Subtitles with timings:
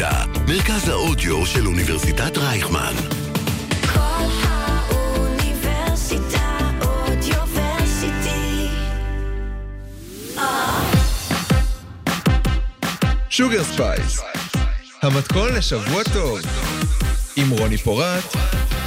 [0.00, 2.94] האוניברסיטה, מרכז האודיו של אוניברסיטת רייכמן.
[3.92, 5.90] קול האוניברסיטה
[6.80, 8.68] Audioversity.
[13.30, 14.20] שוגר ספייס,
[15.02, 16.40] המתכון לשבוע טוב,
[17.36, 18.36] עם רוני פורט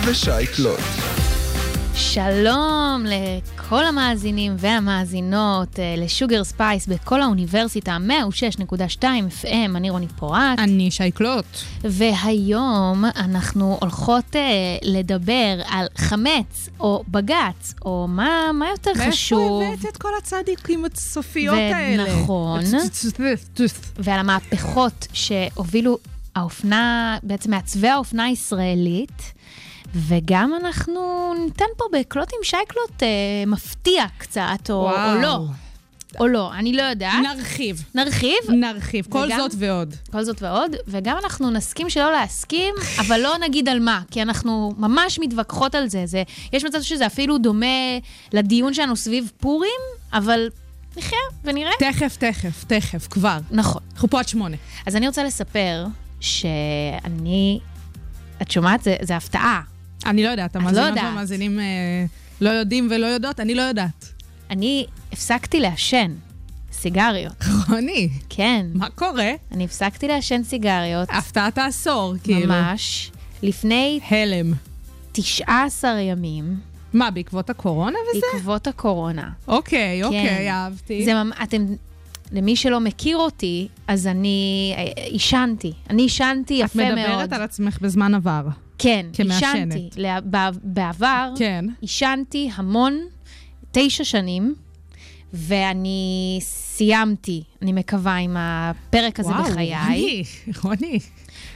[0.05, 1.07] ושי קלוט.
[2.18, 7.98] שלום לכל המאזינים והמאזינות אה, לשוגר ספייס בקול האוניברסיטה,
[9.00, 9.04] 106.2
[9.42, 10.60] FM, אני רוני פורט.
[10.60, 11.46] אני שייקלוט.
[11.82, 14.42] והיום אנחנו הולכות אה,
[14.84, 19.61] לדבר על חמץ או בג"ץ, או מה, מה יותר חשוב.
[19.61, 22.22] מאיפה הבאת את כל הצדיקים הסופיות ו- האלה?
[22.22, 22.64] נכון.
[24.04, 25.97] ועל המהפכות שהובילו
[26.36, 29.36] האופנה, בעצם מעצבי האופנה הישראלית.
[29.96, 31.01] וגם אנחנו
[31.46, 33.08] ניתן פה בקלוט עם שייקלוט אה,
[33.47, 35.22] מפתיע קצת, או, או.
[35.22, 35.45] לא.
[36.19, 37.23] או לא, אני לא יודעת.
[37.38, 37.83] נרחיב.
[37.95, 39.05] נרחיב, נרחיב.
[39.09, 39.95] כל וגם- זאת ועוד.
[40.11, 44.73] כל זאת ועוד, וגם אנחנו נסכים שלא להסכים, אבל לא נגיד על מה, כי אנחנו
[44.77, 46.05] ממש מתווכחות על זה.
[46.05, 47.66] זה יש מצב שזה אפילו דומה
[48.33, 49.79] לדיון שלנו סביב פורים,
[50.13, 50.49] אבל
[50.97, 51.72] נחיה ונראה.
[51.79, 53.38] תכף, תכף, תכף, כבר.
[53.51, 53.81] נכון.
[53.94, 54.57] אנחנו פה עד שמונה.
[54.88, 55.85] אז אני רוצה לספר
[56.19, 57.59] שאני...
[58.41, 58.83] את שומעת?
[58.83, 59.61] זה, זה הפתעה.
[60.06, 60.98] אני לא יודעת, לא המאזינות.
[60.98, 62.06] והמאזינים אה,
[62.42, 64.14] לא יודעים ולא יודעות, אני לא יודעת.
[64.50, 66.12] אני הפסקתי לעשן
[66.72, 67.44] סיגריות.
[67.70, 68.66] רוני, כן.
[68.73, 69.31] מה קורה?
[69.52, 72.48] אני הפסקתי לעשן סיגריות, הפתעת העשור, כאילו.
[72.48, 73.12] ממש,
[73.44, 74.53] לפני הלם.
[75.12, 76.56] 19 ימים,
[76.94, 78.25] מה, בעקבות הקורונה וזה?
[78.34, 79.30] בעקבות הקורונה.
[79.48, 80.48] אוקיי, אוקיי, כן.
[80.48, 81.06] אהבתי.
[81.06, 81.31] זה ממ...
[81.44, 81.66] אתם...
[82.31, 85.73] למי שלא מכיר אותי, אז אני אה, עישנתי.
[85.90, 86.98] אני עישנתי יפה מאוד.
[86.98, 88.48] את מדברת על עצמך בזמן עבר.
[88.78, 89.73] כן, כמעשנת.
[89.75, 90.02] עישנתי.
[90.64, 91.66] בעבר כן.
[91.81, 93.00] עישנתי המון,
[93.72, 94.56] תשע שנים,
[95.34, 99.73] ואני סיימתי, אני מקווה, עם הפרק הזה בחיי.
[99.75, 100.23] רוני,
[100.64, 101.00] רוני.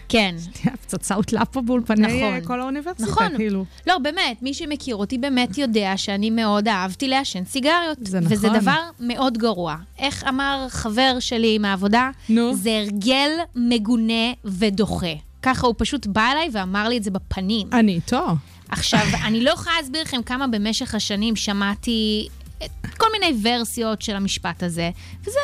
[0.09, 0.35] כן.
[0.81, 2.45] פצצה הוטלה פה באולפני נכון.
[2.47, 3.37] כל האוניברסיטה, נכון.
[3.37, 3.65] כאילו.
[3.87, 7.97] לא, באמת, מי שמכיר אותי באמת יודע שאני מאוד אהבתי לעשן סיגריות.
[8.01, 8.59] זה וזה נכון.
[8.59, 9.75] דבר מאוד גרוע.
[9.99, 12.09] איך אמר חבר שלי מהעבודה?
[12.29, 12.55] נו.
[12.55, 15.13] זה הרגל מגונה ודוחה.
[15.41, 17.67] ככה הוא פשוט בא אליי ואמר לי את זה בפנים.
[17.73, 18.25] אני איתו.
[18.69, 22.27] עכשיו, אני לא יכולה להסביר לכם כמה במשך השנים שמעתי
[22.63, 24.89] את כל מיני ורסיות של המשפט הזה,
[25.21, 25.39] וזה,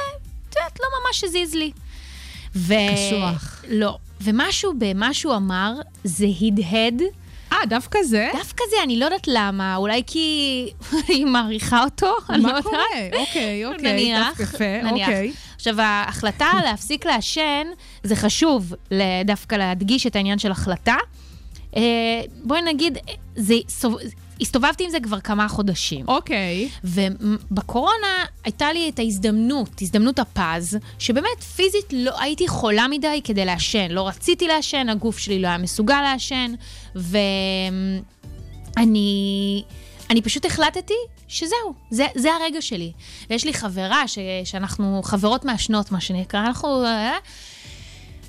[0.50, 1.72] את יודעת, לא ממש הזיז לי.
[2.56, 2.74] ו...
[2.94, 3.64] קשוח.
[3.70, 3.98] לא.
[4.22, 7.02] ומשהו במה שהוא אמר, זה הדהד.
[7.52, 8.30] אה, דווקא זה?
[8.34, 10.70] דווקא זה, אני לא יודעת למה, אולי כי
[11.10, 12.64] אני מעריכה אותו, אני לא מה יודעת.
[12.64, 13.20] קורה?
[13.20, 14.90] אוקיי, אוקיי, נניח, דווקא יפה.
[14.90, 15.34] אוקיי.
[15.58, 17.68] עכשיו, ההחלטה להפסיק לעשן,
[18.04, 18.74] זה חשוב
[19.26, 20.96] דווקא להדגיש את העניין של החלטה.
[21.76, 21.82] אה,
[22.44, 22.98] בואי נגיד,
[23.36, 23.56] זה,
[24.42, 26.06] הסתובבתי עם זה כבר כמה חודשים.
[26.08, 26.70] אוקיי.
[26.84, 33.92] ובקורונה הייתה לי את ההזדמנות, הזדמנות הפז, שבאמת פיזית לא הייתי חולה מדי כדי לעשן.
[33.92, 36.54] לא רציתי לעשן, הגוף שלי לא היה מסוגל לעשן,
[38.76, 39.64] ואני...
[40.10, 40.94] אני פשוט החלטתי
[41.28, 42.92] שזהו, זה, זה הרגע שלי.
[43.30, 46.86] ויש לי חברה ש, שאנחנו חברות מעשנות, מה שנקרא, אנחנו...
[46.86, 47.18] אה,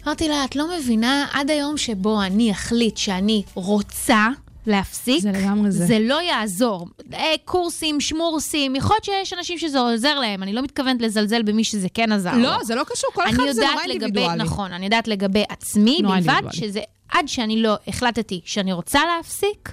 [0.06, 4.28] אמרתי לה, את לא מבינה, עד היום שבו אני אחליט שאני רוצה
[4.66, 5.86] להפסיק, זה לגמרי זה.
[5.86, 6.86] זה לא יעזור.
[7.14, 11.64] אה, קורסים, שמורסים, יכול להיות שיש אנשים שזה עוזר להם, אני לא מתכוונת לזלזל במי
[11.64, 12.42] שזה כן עזר לו.
[12.42, 14.44] לא, זה לא קשור, כל אחד זה נורא אינדיבידואלי.
[14.44, 16.42] נכון, אני יודעת לגבי עצמי בלבד.
[16.50, 19.72] שזה עד שאני לא החלטתי שאני רוצה להפסיק,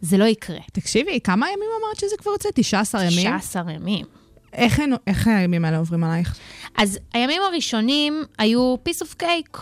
[0.00, 0.58] זה לא יקרה.
[0.72, 2.48] תקשיבי, כמה ימים אמרת שזה כבר יוצא?
[2.54, 3.38] 19 ימים?
[3.38, 4.06] 19 ימים.
[4.52, 6.38] איך איך הימים האלה עוברים עלייך?
[6.76, 9.58] אז הימים הראשונים היו piece of cake.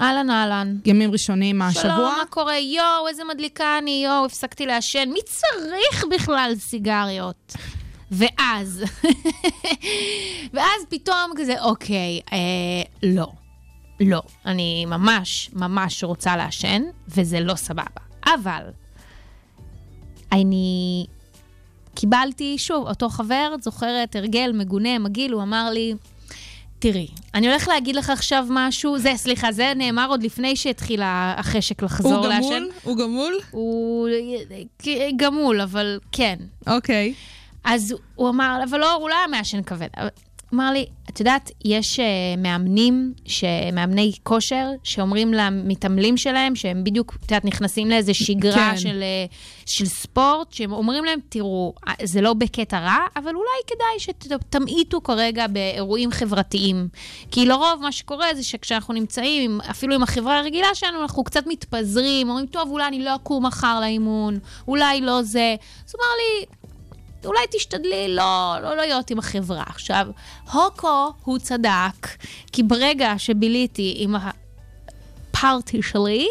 [0.00, 0.76] אהלן אהלן.
[0.84, 2.14] ימים ראשונים שלום, מהשבוע?
[2.18, 2.58] מה קורה?
[2.58, 5.08] יואו, איזה מדליקה אני, יואו, הפסקתי לעשן.
[5.12, 7.54] מי צריך בכלל סיגריות?
[8.10, 8.84] ואז,
[10.54, 12.38] ואז פתאום כזה, אוקיי, אה,
[13.02, 13.26] לא,
[14.00, 14.22] לא.
[14.46, 18.00] אני ממש ממש רוצה לעשן, וזה לא סבבה.
[18.26, 18.62] אבל,
[20.32, 21.06] אני
[21.94, 25.94] קיבלתי, שוב, אותו חבר, את זוכרת, הרגל, מגונה, מגעיל, הוא אמר לי,
[26.78, 31.82] תראי, אני הולך להגיד לך עכשיו משהו, זה, סליחה, זה נאמר עוד לפני שהתחיל החשק
[31.82, 32.64] לחזור הוא לעשן.
[32.82, 33.38] הוא גמול?
[33.50, 34.08] הוא
[35.16, 36.36] גמול, אבל כן.
[36.66, 37.14] אוקיי.
[37.64, 39.88] אז הוא אמר, אבל לא, הוא לא היה מעשן כבד.
[40.54, 42.02] אמר לי, את יודעת, יש uh,
[42.38, 43.44] מאמנים, ש...
[43.72, 48.76] מאמני כושר, שאומרים למתעמלים שלהם, שהם בדיוק, את יודעת, נכנסים לאיזה שגרה כן.
[48.76, 49.26] של, אה,
[49.66, 55.02] של ספורט, שהם אומרים להם, תראו, אה, זה לא בקטע רע, אבל אולי כדאי שתמעיטו
[55.02, 56.88] כרגע באירועים חברתיים.
[57.30, 62.28] כי לרוב מה שקורה זה שכשאנחנו נמצאים, אפילו עם החברה הרגילה שלנו, אנחנו קצת מתפזרים,
[62.28, 65.56] אומרים, טוב, אולי אני לא אקום מחר לאימון, אולי לא זה.
[65.86, 66.46] אז הוא אמר לי,
[67.24, 69.62] אולי תשתדלי לא, לא להיות עם החברה.
[69.66, 70.06] עכשיו,
[70.52, 72.08] הוקו, הוא צדק,
[72.52, 74.14] כי ברגע שביליתי עם
[75.30, 76.26] הפארטי שלי,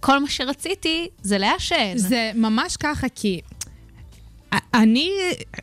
[0.00, 1.92] כל מה שרציתי זה לעשן.
[1.96, 3.40] זה ממש ככה, כי
[4.74, 5.10] אני,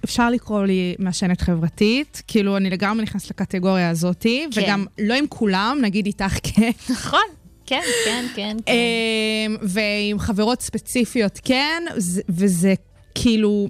[0.06, 4.62] אפשר לקרוא לי מעשנת חברתית, כאילו, אני לגמרי נכנסת לקטגוריה הזאתי, כן.
[4.62, 6.72] וגם לא עם כולם, נגיד איתך כן.
[6.90, 7.20] נכון,
[7.66, 8.72] כן, כן, כן, כן.
[8.72, 12.74] אמ, ועם חברות ספציפיות כן, זה- וזה
[13.16, 13.70] כאילו,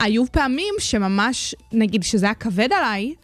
[0.00, 3.14] היו פעמים שממש, נגיד, שזה היה כבד עליי,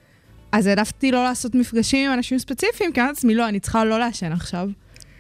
[0.52, 3.98] אז העדפתי לא לעשות מפגשים עם אנשים ספציפיים, כי אמרתי לעצמי, לא, אני צריכה לא
[3.98, 4.68] לעשן עכשיו.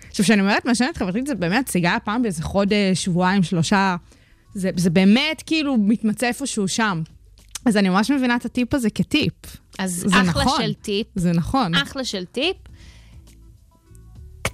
[0.08, 3.96] עכשיו, כשאני אומרת מעשנת חברתית, זה באמת סיגריה פעם באיזה חודש, שבועיים, שלושה.
[4.54, 7.02] זה, זה באמת כאילו מתמצא איפשהו שם.
[7.66, 9.32] אז אני ממש מבינה את הטיפ הזה כטיפ.
[9.78, 10.62] אז זה אחלה נכון.
[10.62, 11.06] של טיפ.
[11.14, 11.74] זה נכון.
[11.74, 12.56] אחלה של טיפ.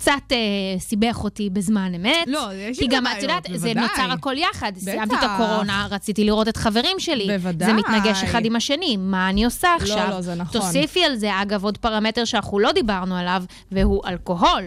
[0.02, 0.36] קצת אה,
[0.78, 2.26] סיבך אותי בזמן אמת.
[2.26, 3.88] לא, יש כי עם גם, זה את יודעת, בעיות, זה בוודאי.
[3.88, 4.72] נוצר הכל יחד.
[4.78, 5.30] סיימתי את בטח.
[5.30, 7.26] הקורונה, רציתי לראות את חברים שלי.
[7.26, 7.68] בוודאי.
[7.68, 10.10] זה מתנגש אחד עם השני, מה אני עושה עכשיו?
[10.10, 10.60] לא, זה נכון.
[10.60, 14.64] תוסיפי על זה, אגב, עוד פרמטר שאנחנו לא דיברנו עליו, והוא אלכוהול.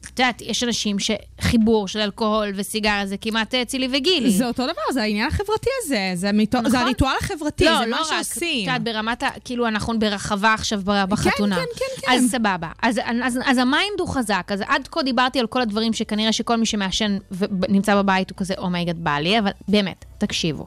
[0.00, 4.30] את יודעת, יש אנשים שחיבור של אלכוהול וסיגריה זה כמעט אה, צילי וגילי.
[4.30, 6.70] זה אותו דבר, זה העניין החברתי הזה, זה, מיתו, נכון.
[6.70, 8.68] זה הריטואל החברתי, לא, זה לא מה רק, שעושים.
[8.68, 9.28] את יודעת, ברמת ה...
[9.44, 11.56] כאילו, אנחנו ברחבה עכשיו ב- בחתונה.
[11.56, 12.12] כן, כן, כן.
[12.12, 12.68] אז סבבה.
[12.82, 14.39] אז, אז, אז ה mind הוא חזק.
[14.48, 18.54] אז עד כה דיברתי על כל הדברים שכנראה שכל מי שמעשן ונמצא בבית הוא כזה,
[18.58, 20.66] oh my god, בא לי, אבל באמת, תקשיבו.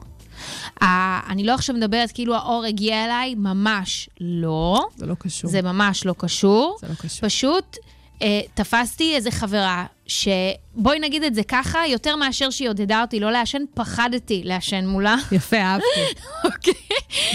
[0.82, 0.84] Uh,
[1.28, 4.86] אני לא עכשיו מדברת כאילו האור הגיע אליי, ממש לא.
[4.96, 5.50] זה לא קשור.
[5.50, 6.76] זה ממש לא קשור.
[6.80, 7.28] זה לא קשור.
[7.28, 7.76] פשוט
[8.22, 13.32] אה, תפסתי איזה חברה, שבואי נגיד את זה ככה, יותר מאשר שהיא עודדה אותי לא
[13.32, 15.16] לעשן, פחדתי לעשן מולה.
[15.32, 15.86] יפה, אהבתי.
[16.44, 16.72] אוקיי.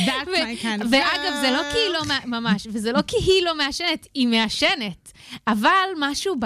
[0.05, 3.43] That's my kind of ואגב, זה לא כי היא לא, ממש, וזה לא כי היא
[3.43, 5.11] לא מעשנת, היא מעשנת.
[5.47, 6.45] אבל משהו ב...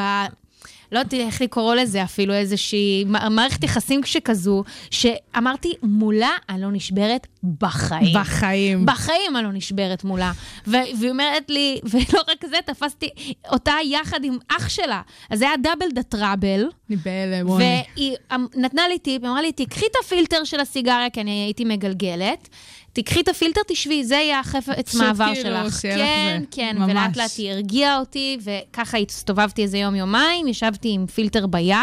[0.93, 7.27] לא יודעת איך לקרוא לזה, אפילו איזושהי מערכת יחסים שכזו, שאמרתי, מולה אני לא נשברת
[7.61, 8.19] בחיים.
[8.19, 8.85] בחיים.
[8.85, 10.31] בחיים אני לא נשברת מולה.
[10.67, 13.09] והיא אומרת לי, ולא רק זה, תפסתי
[13.51, 15.01] אותה יחד עם אח שלה.
[15.29, 16.65] אז זה היה double the trouble.
[16.89, 17.83] אני בהלם, רוני.
[17.95, 21.65] והיא אמ- נתנה לי טיפ, אמרה לי, תקחי את הפילטר של הסיגריה, כי אני הייתי
[21.65, 22.49] מגלגלת.
[22.93, 25.81] תקחי את הפילטר, תשבי, זה יהיה החפץ פשוט מעבר כאילו, שלך.
[25.81, 26.45] שיהיה לך כן, זה.
[26.51, 26.91] כן, ממש.
[26.91, 31.77] ולאט לאט היא הרגיעה אותי, וככה הסתובבתי איזה יום-יומיים, ישבתי עם פילטר ביד.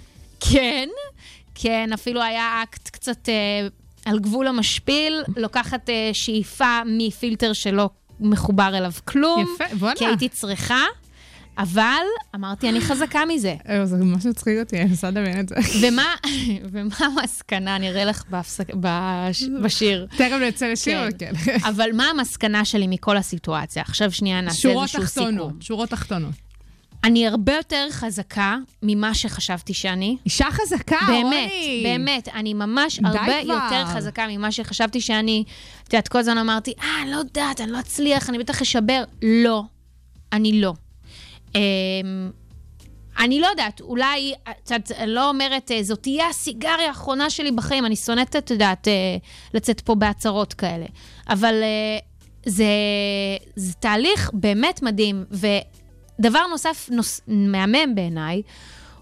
[0.50, 0.88] כן,
[1.54, 3.68] כן, אפילו היה אקט קצת אה,
[4.04, 7.90] על גבול המשפיל, לוקחת אה, שאיפה מפילטר שלא
[8.20, 9.54] מחובר אליו כלום.
[9.54, 9.96] יפה, בואנה.
[9.96, 10.82] כי הייתי צריכה,
[11.58, 13.54] אבל אמרתי, אני חזקה מזה.
[13.68, 15.54] אה, זה ממש מצחיק אותי, אני מנסה לדמיין את זה.
[15.80, 16.14] ומה,
[17.18, 18.22] המסקנה, אני אראה לך
[19.62, 20.06] בשיר.
[20.10, 21.32] תכף נצא לשיר, כן.
[21.44, 21.56] כן.
[21.70, 23.82] אבל מה המסקנה שלי מכל הסיטואציה?
[23.82, 25.52] עכשיו שנייה נעשה איזשהו סיכום.
[25.60, 26.34] שורות תחתונות.
[27.04, 30.16] אני הרבה יותר חזקה ממה שחשבתי שאני.
[30.24, 31.80] אישה חזקה, באמת, רוני.
[31.84, 33.54] באמת, אני ממש הרבה כבר.
[33.54, 35.44] יותר חזקה ממה שחשבתי שאני,
[35.82, 39.04] את יודעת, כל הזמן אמרתי, אה, לא יודעת, אני לא אצליח, אני בטח אשבר.
[39.22, 39.62] לא,
[40.32, 40.74] אני לא.
[41.54, 42.30] אמ,
[43.18, 44.34] אני לא יודעת, אולי,
[44.76, 49.16] את לא אומרת, אה, זאת תהיה הסיגריה האחרונה שלי בחיים, אני שונאת, את יודעת, אה,
[49.54, 50.86] לצאת פה בהצהרות כאלה.
[51.28, 51.98] אבל אה,
[52.46, 52.64] זה,
[53.56, 58.42] זה תהליך באמת מדהים, ודבר נוסף, נוס, מהמם בעיניי,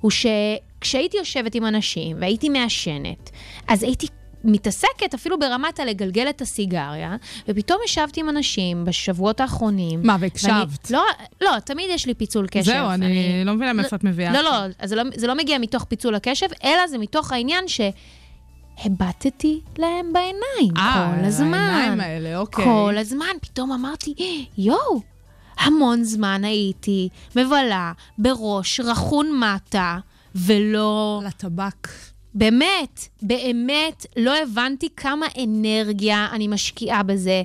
[0.01, 3.31] הוא שכשהייתי יושבת עם אנשים והייתי מעשנת,
[3.69, 4.07] אז הייתי
[4.47, 7.17] מתעסקת אפילו ברמת הלגלגל את הסיגריה,
[7.49, 10.01] ופתאום ישבתי עם אנשים בשבועות האחרונים.
[10.03, 10.91] מה, והקשבת?
[10.91, 11.05] לא,
[11.41, 12.63] לא, תמיד יש לי פיצול קשב.
[12.63, 14.33] זהו, אני לא מבינה מאיפה את מביאה.
[14.33, 14.51] לא, לא,
[14.85, 20.77] זה לא, זה לא מגיע מתוך פיצול הקשב, אלא זה מתוך העניין שהבטתי להם בעיניים
[20.77, 21.55] אה, כל הזמן.
[21.55, 22.65] העיניים האלה, אוקיי.
[22.65, 24.15] כל הזמן, פתאום אמרתי,
[24.59, 25.01] יואו,
[25.59, 29.99] המון זמן הייתי מבלה בראש רכון מטה,
[30.35, 31.23] ולא...
[31.27, 31.89] לטבק.
[32.37, 37.43] באמת, באמת לא הבנתי כמה אנרגיה אני משקיעה בזה,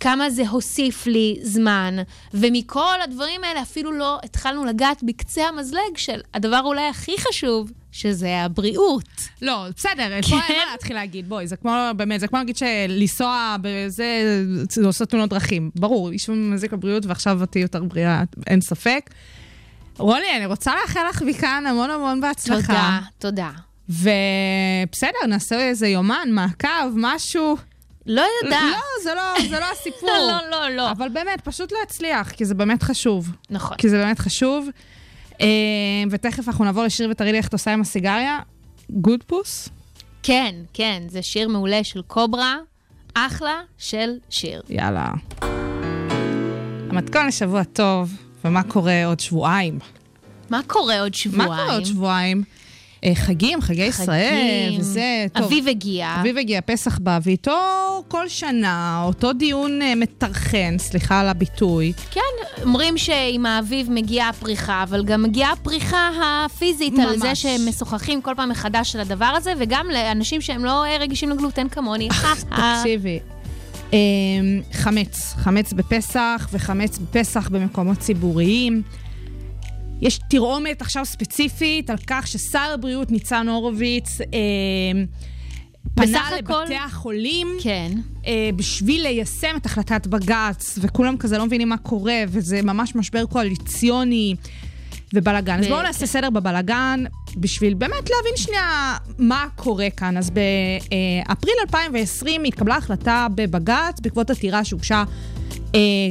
[0.00, 1.96] כמה זה הוסיף לי זמן,
[2.34, 8.40] ומכל הדברים האלה אפילו לא התחלנו לגעת בקצה המזלג של הדבר אולי הכי חשוב, שזה
[8.40, 9.28] הבריאות.
[9.42, 10.54] לא, בסדר, פה אין כן.
[10.66, 14.04] מה להתחיל להגיד, בואי, זה כמו, באמת, זה כמו להגיד שלנסוע בזה,
[14.70, 15.70] זה עושה תאונות דרכים.
[15.74, 19.10] ברור, עישון מזיק לבריאות, ועכשיו תהיי יותר בריאה, אין ספק.
[19.98, 22.58] רוני, אני רוצה לאחל לך מכאן המון המון בהצלחה.
[22.58, 23.71] תודה, תודה.
[23.88, 27.56] ובסדר, נעשה איזה יומן, מעקב, משהו.
[28.06, 28.62] לא יודעת.
[28.72, 30.10] לא, זה לא, זה לא הסיפור.
[30.30, 30.90] לא, לא, לא.
[30.90, 33.32] אבל באמת, פשוט להצליח, כי זה באמת חשוב.
[33.50, 33.76] נכון.
[33.76, 34.68] כי זה באמת חשוב.
[35.40, 35.46] אה,
[36.10, 38.38] ותכף אנחנו נעבור לשיר ותראי לי איך את עושה עם הסיגריה.
[38.90, 39.68] גוד פוס?
[40.22, 42.56] כן, כן, זה שיר מעולה של קוברה,
[43.14, 44.62] אחלה של שיר.
[44.68, 45.08] יאללה.
[46.90, 48.12] המתכון לשבוע טוב,
[48.44, 49.78] ומה קורה עוד שבועיים?
[50.50, 51.48] מה קורה עוד מה שבועיים?
[51.48, 52.42] קורה עוד שבועיים?
[53.04, 54.80] אה, חגים, חגי ישראל, חגים.
[54.80, 55.44] וזה, טוב.
[55.44, 56.16] אביב הגיע.
[56.20, 57.52] אביב הגיע, פסח בא, ואיתו
[58.08, 61.92] כל שנה, אותו דיון אה, מטרחן, סליחה על הביטוי.
[62.10, 62.20] כן,
[62.62, 66.10] אומרים שעם האביב מגיעה הפריחה, אבל גם מגיעה הפריחה
[66.46, 67.42] הפיזית על זה ממש.
[67.42, 71.68] שהם משוחחים כל פעם מחדש על הדבר הזה, וגם לאנשים שהם לא אה, רגישים לגלוטן
[71.68, 72.08] כמוני.
[72.48, 73.18] תקשיבי,
[74.72, 78.82] חמץ, חמץ בפסח וחמץ בפסח במקומות ציבוריים.
[80.02, 84.26] יש תרעומת עכשיו ספציפית על כך ששר הבריאות ניצן הורוביץ אה,
[85.94, 87.92] פנה הכל- לבתי החולים כן.
[88.26, 93.24] אה, בשביל ליישם את החלטת בג"ץ, וכולם כזה לא מבינים מה קורה, וזה ממש משבר
[93.26, 94.34] קואליציוני
[95.14, 95.58] ובלאגן.
[95.58, 97.04] אז ב- בואו נעשה סדר בבלאגן,
[97.36, 100.16] בשביל באמת להבין שנייה מה קורה כאן.
[100.16, 105.04] אז באפריל 2020 התקבלה החלטה בבג"ץ בעקבות עתירה שהוגשה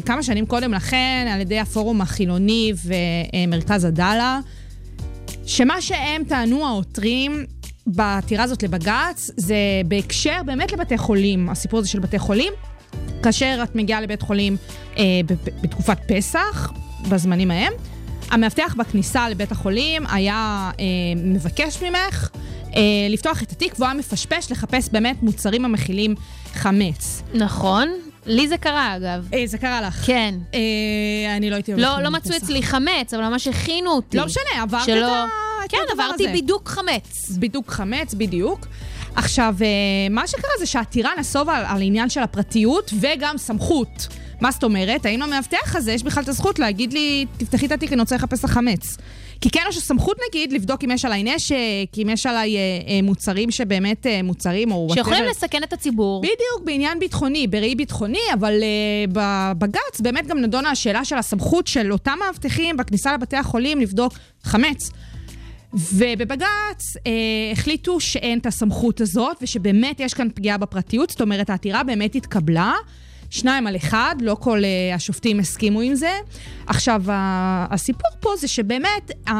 [0.05, 4.39] כמה שנים קודם לכן על ידי הפורום החילוני ומרכז עדאלה.
[5.45, 7.45] שמה שהם טענו העותרים
[7.87, 12.53] בעתירה הזאת לבג"ץ, זה בהקשר באמת לבתי חולים, הסיפור הזה של בתי חולים.
[13.23, 14.57] כאשר את מגיעה לבית חולים
[14.97, 15.03] אה,
[15.61, 16.71] בתקופת פסח,
[17.09, 17.73] בזמנים ההם,
[18.31, 22.29] המאבטח בכניסה לבית החולים היה אה, מבקש ממך
[22.75, 26.15] אה, לפתוח את התיק והוא היה מפשפש לחפש באמת מוצרים המכילים
[26.53, 27.21] חמץ.
[27.33, 27.89] נכון.
[28.25, 29.27] לי זה קרה, אגב.
[29.33, 30.05] אה, זה קרה לך.
[30.05, 30.35] כן.
[30.53, 32.37] אה, אני לא הייתי לא, לא מצאו.
[32.37, 34.17] אצלי חמץ, אבל ממש הכינו אותי.
[34.17, 35.25] לא משנה, עברת שלא...
[35.65, 36.33] את כן, הדבר עברתי הזה.
[36.33, 37.29] בידוק חמץ.
[37.29, 38.67] בידוק חמץ, בדיוק.
[39.15, 39.67] עכשיו, אה,
[40.09, 44.07] מה שקרה זה שהעתירה נסובה על, על עניין של הפרטיות וגם סמכות.
[44.41, 45.05] מה זאת אומרת?
[45.05, 48.43] האם למאבטח הזה יש בכלל את הזכות להגיד לי, תפתחי את התיק, אני רוצה לחפש
[48.43, 48.97] לך חמץ.
[49.41, 51.55] כי כן יש סמכות נגיד לבדוק אם יש עליי נשק,
[52.01, 54.87] אם יש עליי אה, אה, מוצרים שבאמת אה, מוצרים או...
[54.93, 55.29] שיכולים whatever.
[55.29, 56.21] לסכן את הציבור.
[56.21, 61.91] בדיוק, בעניין ביטחוני, בראי ביטחוני, אבל uh, בבג"ץ באמת גם נדונה השאלה של הסמכות של
[61.91, 64.91] אותם מאבטחים בכניסה לבתי החולים לבדוק חמץ.
[65.73, 67.11] ובבג"ץ אה,
[67.51, 72.73] החליטו שאין את הסמכות הזאת, ושבאמת יש כאן פגיעה בפרטיות, זאת אומרת, העתירה באמת התקבלה.
[73.31, 76.11] שניים על אחד, לא כל אה, השופטים הסכימו עם זה.
[76.67, 77.01] עכשיו,
[77.71, 79.33] הסיפור פה זה שבאמת אה,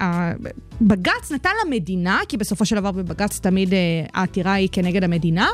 [0.00, 0.32] ה-
[0.80, 3.78] בג"ץ נתן למדינה, כי בסופו של דבר בבג"ץ תמיד אה,
[4.14, 5.48] העתירה היא כנגד המדינה,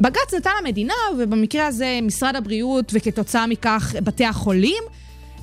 [0.00, 4.82] בג"ץ נתן למדינה, ובמקרה הזה משרד הבריאות, וכתוצאה מכך בתי החולים,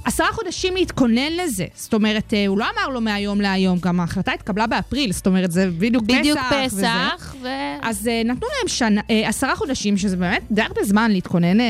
[0.05, 1.65] עשרה חודשים להתכונן לזה.
[1.75, 5.51] זאת אומרת, אה, הוא לא אמר לו מהיום להיום, גם ההחלטה התקבלה באפריל, זאת אומרת,
[5.51, 6.77] זה בדיוק, בדיוק פסח.
[6.77, 7.47] פסח, ו...
[7.81, 11.57] אז uh, נתנו להם שנה, uh, עשרה חודשים, שזה באמת די הרבה זמן להתכונן.
[11.59, 11.63] ל-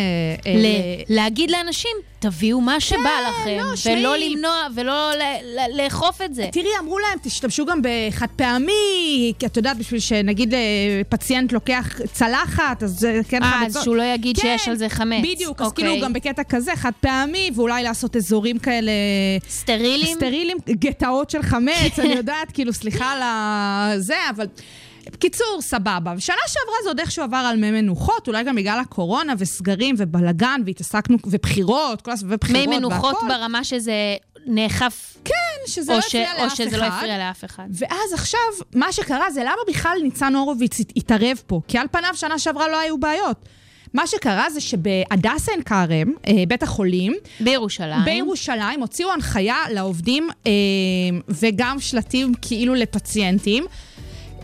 [1.10, 2.98] להגיד לאנשים, תביאו מה שבא
[3.30, 4.30] לכם, לא, ולא שמעי.
[4.30, 5.22] למנוע, ולא ל-
[5.60, 6.50] ל- לאכוף את זה.
[6.52, 10.60] תראי, אמרו להם, תשתמשו גם בחד פעמי, כי את יודעת, בשביל שנגיד אה,
[11.10, 13.76] פציינט לוקח צלחת, אז זה כן אה, חמץ.
[13.76, 15.26] אז שהוא לא יגיד כן, שיש על זה חמץ.
[15.32, 15.86] בדיוק, אז אוקיי.
[15.86, 18.92] כאילו גם בקטע כזה, חד פעמי, ואולי לעשות אזורים כאלה...
[19.50, 20.16] סטרילים?
[20.16, 23.92] סטרילים, גטאות של חמץ, אני יודעת, כאילו, סליחה על ה...
[23.98, 24.46] זה, אבל...
[25.10, 26.14] בקיצור, סבבה.
[26.18, 30.62] ושנה שעברה זה עוד איכשהו עבר על מי מנוחות, אולי גם בגלל הקורונה וסגרים ובלאגן,
[30.66, 32.80] והתעסקנו, ובחירות, כל הסבבי בחירות מי והכל.
[32.80, 33.94] מנוחות ברמה שזה
[34.46, 35.34] נאכף, כן,
[35.68, 36.98] שזה או לא הפריע או לאף שזה לא אחד.
[36.98, 37.64] הפריע לאף אחד.
[37.74, 38.40] ואז עכשיו,
[38.76, 41.62] מה שקרה זה למה בכלל ניצן הורוביץ הת- התערב פה?
[41.68, 43.38] כי על פניו שנה שעברה לא היו בעיות.
[43.94, 48.06] מה שקרה זה שבהדסה עין כרם, אה, בית החולים, בירושלים.
[48.06, 50.52] בירושלים הוציאו הנחיה לעובדים אה,
[51.30, 53.66] וגם שלטים כאילו לפציינטים.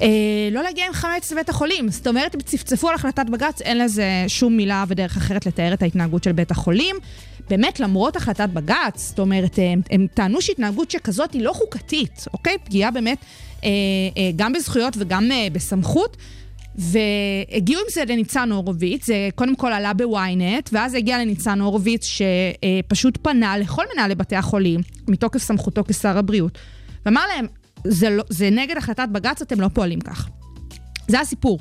[0.01, 0.07] אה,
[0.51, 1.89] לא להגיע עם חמץ לבית החולים.
[1.89, 5.81] זאת אומרת, הם צפצפו על החלטת בג"ץ, אין לזה שום מילה ודרך אחרת לתאר את
[5.81, 6.95] ההתנהגות של בית החולים.
[7.49, 12.57] באמת, למרות החלטת בג"ץ, זאת אומרת, הם, הם טענו שהתנהגות שכזאת היא לא חוקתית, אוקיי?
[12.63, 13.17] פגיעה באמת
[13.63, 13.69] אה,
[14.17, 16.17] אה, גם בזכויות וגם אה, בסמכות.
[16.77, 23.17] והגיעו עם זה לניצן הורוביץ, זה קודם כל עלה בוויינט, ואז הגיע לניצן הורוביץ שפשוט
[23.21, 26.57] פנה לכל מנהלי בתי החולים, מתוקף סמכותו כשר הבריאות,
[27.05, 27.47] ואמר להם,
[27.87, 30.29] זה, לא, זה נגד החלטת בג"ץ, אתם לא פועלים כך.
[31.07, 31.59] זה הסיפור.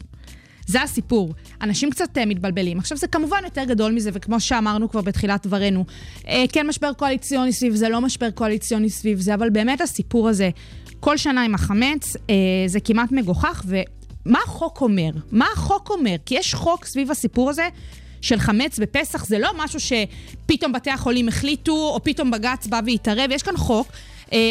[0.67, 1.35] זה הסיפור.
[1.63, 2.79] אנשים קצת uh, מתבלבלים.
[2.79, 5.85] עכשיו, זה כמובן יותר גדול מזה, וכמו שאמרנו כבר בתחילת דברינו,
[6.23, 10.51] uh, כן משבר קואליציוני סביב זה, לא משבר קואליציוני סביב זה, אבל באמת הסיפור הזה,
[11.01, 12.31] כל שנה עם החמץ, uh,
[12.67, 15.11] זה כמעט מגוחך, ומה החוק אומר?
[15.33, 16.17] מה החוק אומר?
[16.27, 17.69] כי יש חוק סביב הסיפור הזה.
[18.21, 23.31] של חמץ בפסח, זה לא משהו שפתאום בתי החולים החליטו, או פתאום בג"ץ בא והתערב,
[23.31, 23.93] יש כאן חוק, אה,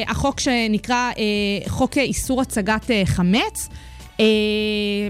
[0.07, 3.69] החוק שנקרא אה, חוק איסור הצגת אה, חמץ.
[4.19, 4.25] אה,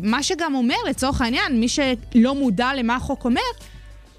[0.02, 3.42] מה שגם אומר, לצורך העניין, מי שלא מודע למה החוק אומר,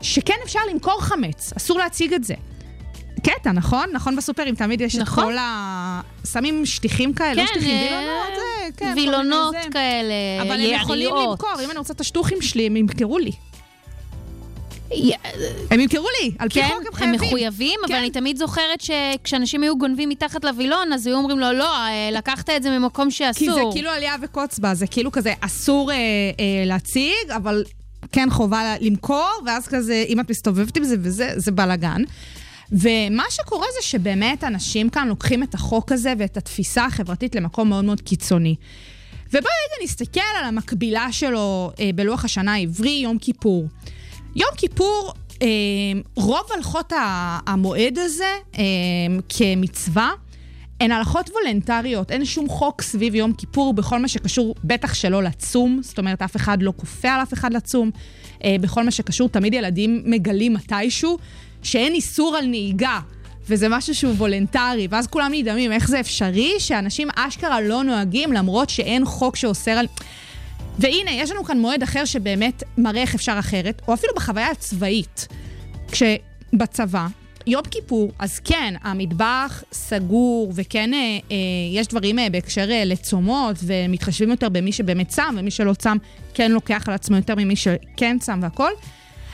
[0.00, 2.34] שכן אפשר למכור חמץ, אסור להציג את זה.
[3.22, 3.84] קטע, נכון?
[3.92, 5.24] נכון בסופרים, תמיד יש נכון.
[5.24, 6.00] את כל ה...
[6.32, 8.92] שמים שטיחים כאלה, לא שטיחים, אה, וילונות, זה, כן.
[8.96, 9.54] וילונות.
[9.70, 10.72] כאלה, אבל הם.
[10.72, 13.32] יכולים למכור, אם אני רוצה את השטוחים שלי, הם ימכרו לי.
[15.70, 17.28] הם ימכרו לי, על פי כן, חוק הם הם חייבים.
[17.28, 17.98] מחויבים, אבל כן.
[17.98, 22.50] אני תמיד זוכרת שכשאנשים היו גונבים מתחת לווילון, אז היו אומרים לו, לא, אה, לקחת
[22.50, 23.48] את זה ממקום שאסור.
[23.48, 27.64] כי זה כאילו עלייה וקוץ בה, זה כאילו כזה אסור אה, אה, להציג, אבל
[28.12, 32.02] כן חובה למכור, ואז כזה, אם את מסתובבת עם זה וזה, זה בלאגן.
[32.72, 37.84] ומה שקורה זה שבאמת אנשים כאן לוקחים את החוק הזה ואת התפיסה החברתית למקום מאוד
[37.84, 38.54] מאוד קיצוני.
[39.28, 43.68] ובואי רגע נסתכל על המקבילה שלו אה, בלוח השנה העברי, יום כיפור.
[44.36, 45.12] יום כיפור,
[45.42, 45.48] אה,
[46.16, 46.92] רוב הלכות
[47.46, 48.62] המועד הזה אה,
[49.28, 50.10] כמצווה,
[50.80, 55.80] הן הלכות וולנטריות, אין שום חוק סביב יום כיפור בכל מה שקשור, בטח שלא לצום,
[55.82, 57.90] זאת אומרת, אף אחד לא כופה על אף אחד לצום.
[58.44, 61.18] אה, בכל מה שקשור, תמיד ילדים מגלים מתישהו
[61.62, 63.00] שאין איסור על נהיגה.
[63.48, 68.70] וזה משהו שהוא וולנטרי, ואז כולם נדהמים איך זה אפשרי שאנשים אשכרה לא נוהגים למרות
[68.70, 69.86] שאין חוק שאוסר על...
[70.78, 75.28] והנה, יש לנו כאן מועד אחר שבאמת מראה איך אפשר אחרת, או אפילו בחוויה הצבאית.
[75.92, 77.06] כשבצבא,
[77.46, 81.36] יום כיפור, אז כן, המטבח סגור, וכן אה, אה,
[81.72, 85.96] יש דברים אה, בהקשר אה, לצומות, ומתחשבים יותר במי שבאמת צם, ומי שלא צם
[86.34, 88.70] כן לוקח על עצמו יותר ממי שכן צם והכל.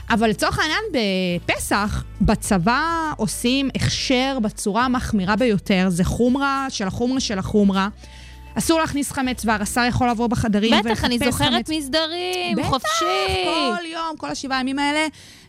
[0.09, 0.83] אבל לצורך העניין,
[1.45, 7.87] בפסח, בצבא עושים הכשר בצורה המחמירה ביותר, זה חומרה של החומרה של החומרה.
[8.57, 11.69] אסור להכניס חמץ כבר, השר יכול לבוא בחדרים בטח, אני ולחפש זוכרת חמץ.
[11.69, 13.05] מסדרים, בטח, חופשי.
[13.45, 15.07] כל יום, כל השבעה ימים האלה.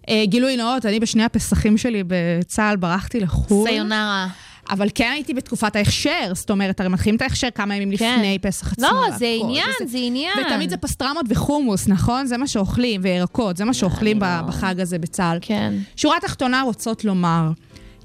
[0.08, 3.68] אה, גילוי נאות, אני בשני הפסחים שלי בצה"ל ברחתי לחו"ל.
[3.68, 4.26] סיונרה.
[4.70, 8.14] אבל כן הייתי בתקופת ההכשר, זאת אומרת, הרי מתחילים את ההכשר כמה ימים כן.
[8.14, 8.87] לפני פסח עצמו.
[8.87, 10.32] לא, והכל, זה עניין, וזה- זה עניין.
[10.46, 12.26] ותמיד זה פסטרמות וחומוס, נכון?
[12.26, 15.38] זה מה שאוכלים, וירקות, זה מה שאוכלים אני ב- לא- בחג הזה בצה"ל.
[15.40, 15.75] כן.
[15.96, 17.50] שורה תחתונה רוצות לומר,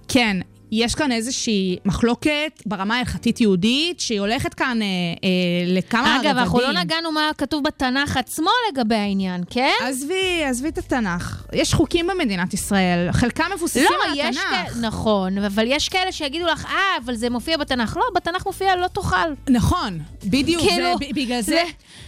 [0.08, 0.38] כן,
[0.71, 4.85] יש כאן איזושהי מחלוקת ברמה ההלכתית יהודית, שהיא הולכת כאן אה,
[5.23, 5.29] אה,
[5.67, 6.31] לכמה רבדים.
[6.31, 9.71] אגב, אנחנו לא נגענו מה כתוב בתנ"ך עצמו לגבי העניין, כן?
[9.81, 11.43] עזבי, עזבי את התנ"ך.
[11.53, 14.49] יש חוקים במדינת ישראל, חלקם מבוססים לא, על יש התנ"ך.
[14.73, 16.71] כאלה, נכון, אבל יש כאלה שיגידו לך, אה,
[17.05, 17.97] אבל זה מופיע בתנ"ך.
[17.97, 19.15] לא, בתנ"ך מופיע לא תאכל.
[19.49, 20.61] נכון, בדיוק.
[20.61, 21.63] כאילו, זה, בגלל זה, זה-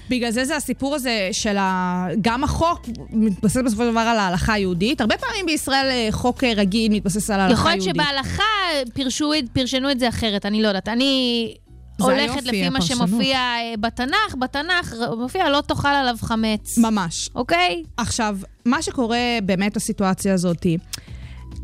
[0.10, 2.08] בגלל זה זה הסיפור הזה של ה...
[2.22, 5.02] גם החוק מתבסס בסופו של דבר על ההלכה היהודית.
[5.02, 7.96] הרבה פעמים בישראל אה, חוק אה, רגיל מתבסס על ההלכה יכול היהודית.
[7.96, 8.44] להיות שבהלכה
[8.94, 10.88] פירשו את- פרשנו את זה אחרת, אני לא יודעת.
[10.88, 11.54] אני
[12.00, 12.82] הולכת לפי מה.
[12.82, 16.78] שמופיע אה, בתנ"ך, בתנ"ך מופיע לא תאכל עליו חמץ.
[16.78, 17.30] ממש.
[17.36, 17.84] אוקיי?
[17.98, 20.66] עכשיו, מה שקורה באמת בסיטואציה הזאת,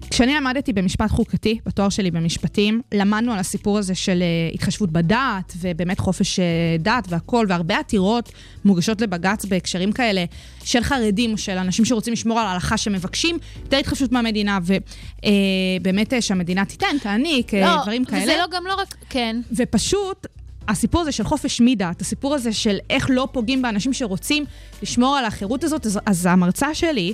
[0.09, 5.53] כשאני למדתי במשפט חוקתי, בתואר שלי במשפטים, למדנו על הסיפור הזה של אה, התחשבות בדת,
[5.61, 6.45] ובאמת חופש אה,
[6.79, 8.31] דת והכול, והרבה עתירות
[8.65, 10.25] מוגשות לבג"ץ בהקשרים כאלה
[10.63, 16.65] של חרדים של אנשים שרוצים לשמור על ההלכה שמבקשים יותר התחשבות מהמדינה, ובאמת אה, שהמדינה
[16.65, 18.23] תיתן, תעניק, לא, דברים כאלה.
[18.23, 19.41] וזה לא, גם לא רק, כן.
[19.51, 20.27] ופשוט,
[20.67, 24.45] הסיפור הזה של חופש מדת, הסיפור הזה של איך לא פוגעים באנשים שרוצים
[24.83, 27.13] לשמור על החירות הזאת, אז, אז המרצה שלי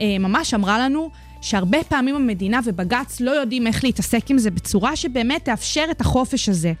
[0.00, 1.10] אה, ממש אמרה לנו
[1.44, 6.48] שהרבה פעמים המדינה ובג"ץ לא יודעים איך להתעסק עם זה בצורה שבאמת תאפשר את החופש
[6.48, 6.72] הזה.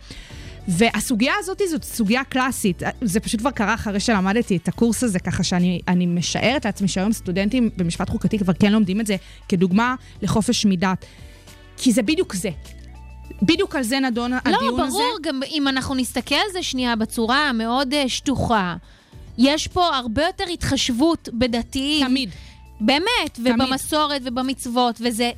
[0.68, 2.82] והסוגיה הזאת זאת סוגיה קלאסית.
[3.00, 7.12] זה פשוט כבר קרה אחרי שלמדתי את הקורס הזה, ככה שאני אני משערת לעצמי שהיום
[7.12, 9.16] סטודנטים במשפט חוקתי כבר כן לומדים את זה
[9.48, 11.04] כדוגמה לחופש מדת.
[11.76, 12.50] כי זה בדיוק זה.
[13.42, 14.90] בדיוק על זה נדון לא, הדיון הזה.
[14.90, 18.76] ברור, גם אם אנחנו נסתכל על זה שנייה בצורה המאוד אה, שטוחה,
[19.38, 22.06] יש פה הרבה יותר התחשבות בדתיים.
[22.06, 22.30] תמיד.
[22.80, 23.54] באמת, תמיד.
[23.54, 25.30] ובמסורת ובמצוות, וזה...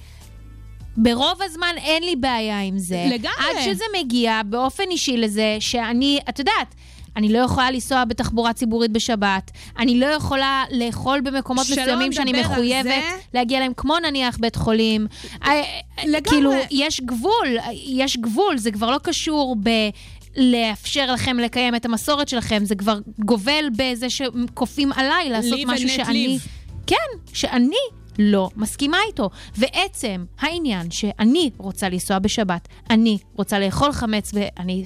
[0.96, 3.06] ברוב הזמן אין לי בעיה עם זה.
[3.10, 3.34] לגמרי.
[3.38, 6.74] עד שזה מגיע באופן אישי לזה שאני, את יודעת,
[7.16, 13.04] אני לא יכולה לנסוע בתחבורה ציבורית בשבת, אני לא יכולה לאכול במקומות מסוימים שאני מחויבת.
[13.34, 15.06] להגיע להם, כמו נניח בית חולים.
[15.44, 15.62] אה,
[16.04, 16.20] לגמרי.
[16.24, 19.70] כאילו, יש גבול, יש גבול, זה כבר לא קשור ב...
[20.36, 26.38] לאפשר לכם לקיים את המסורת שלכם, זה כבר גובל בזה שכופים עליי לעשות משהו שאני...
[26.38, 26.55] live.
[26.86, 27.76] כן, שאני
[28.18, 29.30] לא מסכימה איתו.
[29.56, 34.84] ועצם העניין שאני רוצה לנסוע בשבת, אני רוצה לאכול חמץ, ואני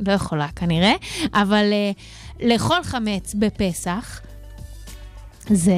[0.00, 0.94] לא יכולה כנראה,
[1.32, 4.20] אבל uh, לאכול חמץ בפסח,
[5.50, 5.72] זה,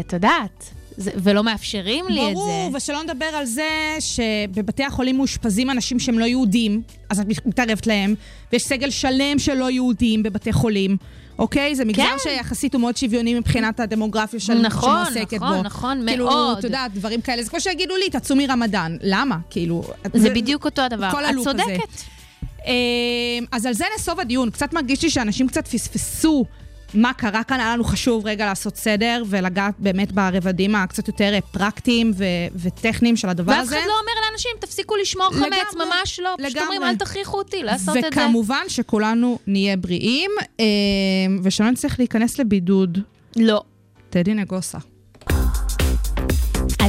[0.00, 2.32] את יודעת, זה, ולא מאפשרים לי את זה.
[2.34, 7.86] ברור, ושלא נדבר על זה שבבתי החולים מאושפזים אנשים שהם לא יהודים, אז את מתערבת
[7.86, 8.14] להם,
[8.52, 10.96] ויש סגל שלם של לא יהודים בבתי חולים.
[11.40, 11.74] אוקיי?
[11.74, 12.16] זה מגזר כן.
[12.18, 15.62] שיחסית הוא מאוד שוויוני מבחינת הדמוגרפיה של נכון, שמועסקת נכון, בו.
[15.62, 16.58] נכון, כאילו, מאוד.
[16.58, 17.42] את יודעת, דברים כאלה.
[17.42, 18.96] זה כמו שיגידו לי, תצומי רמדאן.
[19.02, 19.38] למה?
[19.50, 19.82] כאילו...
[20.14, 21.10] זה בדיוק אותו הדבר.
[21.10, 21.58] כל את הלופ הזה.
[21.62, 22.02] צודקת.
[22.66, 22.72] אה,
[23.52, 24.50] אז על זה נסוב הדיון.
[24.50, 26.44] קצת מרגיש לי שאנשים קצת פספסו
[26.94, 27.60] מה קרה כאן.
[27.60, 32.24] היה לנו חשוב רגע לעשות סדר ולגעת באמת ברבדים הקצת יותר אה, פרקטיים ו-
[32.56, 33.78] וטכניים של הדבר ואף הזה.
[33.78, 36.34] אחד לא אומר לאנשים, תפסיקו לשמור חמץ, לגמרי, ממש לא.
[36.38, 36.76] פשוט לגמרי.
[36.76, 38.08] אומרים, אל תכריחו אותי לעשות את זה.
[38.08, 40.64] וכמובן שכולנו נהיה בריאים, אה,
[41.42, 42.98] ושלא נצטרך להיכנס לבידוד.
[43.36, 43.62] לא.
[44.10, 44.78] טדי נגוסה.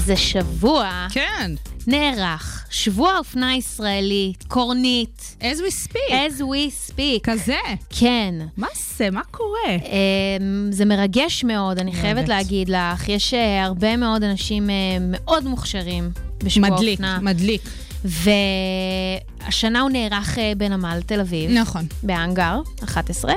[0.01, 1.51] אז השבוע כן.
[1.87, 6.11] נערך שבוע אופנה ישראלי, קורנית, as we speak.
[6.11, 7.19] as we speak.
[7.23, 7.57] כזה.
[7.89, 8.35] כן.
[8.57, 9.09] מה זה?
[9.09, 9.69] מה קורה?
[9.69, 12.01] אמ, זה מרגש מאוד, אני אוהבת.
[12.01, 13.09] חייבת להגיד לך.
[13.09, 16.11] יש אה, הרבה מאוד אנשים אה, מאוד מוכשרים
[16.43, 17.19] בשבוע מדליק, אופנה.
[17.21, 17.61] מדליק.
[18.05, 21.51] והשנה הוא נערך אה, בנמל תל אביב.
[21.51, 21.85] נכון.
[22.03, 23.33] בהאנגר 11,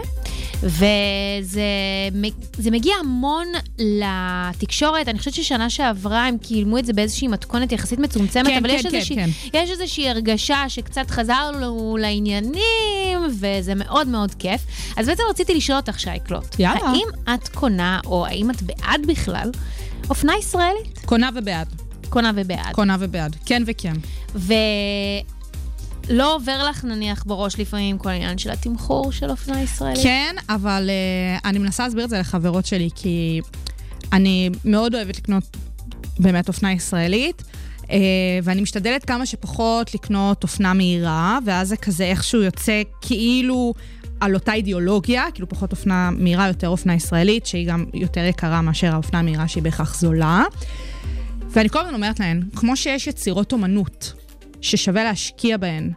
[0.62, 1.60] וזה
[2.70, 3.46] מגיע המון
[3.78, 5.08] לתקשורת.
[5.08, 8.74] אני חושבת ששנה שעברה הם קיימו את זה באיזושהי מתכונת יחסית מצומצמת, כן, אבל כן,
[8.74, 9.28] יש, כן, איזושהי, כן.
[9.52, 14.60] יש איזושהי הרגשה שקצת חזרנו לעניינים, וזה מאוד מאוד כיף.
[14.96, 16.80] אז בעצם רציתי לשאול אותך, שייקלוט, יאללה.
[16.88, 19.50] האם את קונה, או האם את בעד בכלל,
[20.10, 20.98] אופנה ישראלית?
[21.04, 21.83] קונה ובעד.
[22.08, 22.72] קונה ובעד.
[22.72, 23.36] קונה ובעד.
[23.46, 23.92] כן וכן.
[24.34, 30.02] ולא עובר לך נניח בראש לפעמים כל העניין של התמחור של אופנה ישראלית?
[30.02, 33.40] כן, אבל uh, אני מנסה להסביר את זה לחברות שלי, כי
[34.12, 35.56] אני מאוד אוהבת לקנות
[36.18, 37.42] באמת אופנה ישראלית,
[37.82, 37.86] uh,
[38.42, 43.74] ואני משתדלת כמה שפחות לקנות אופנה מהירה, ואז זה כזה איכשהו יוצא כאילו
[44.20, 48.92] על אותה אידיאולוגיה, כאילו פחות אופנה מהירה, יותר אופנה ישראלית, שהיא גם יותר יקרה מאשר
[48.92, 50.42] האופנה המהירה שהיא בהכרח זולה.
[51.54, 54.12] ואני כל הזמן אומרת להן, כמו שיש יצירות אומנות
[54.60, 55.90] ששווה להשקיע בהן,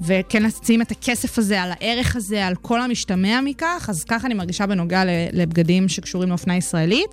[0.00, 4.34] וכן לשים את הכסף הזה על הערך הזה, על כל המשתמע מכך, אז ככה אני
[4.34, 7.10] מרגישה בנוגע לבגדים שקשורים לאופנה ישראלית.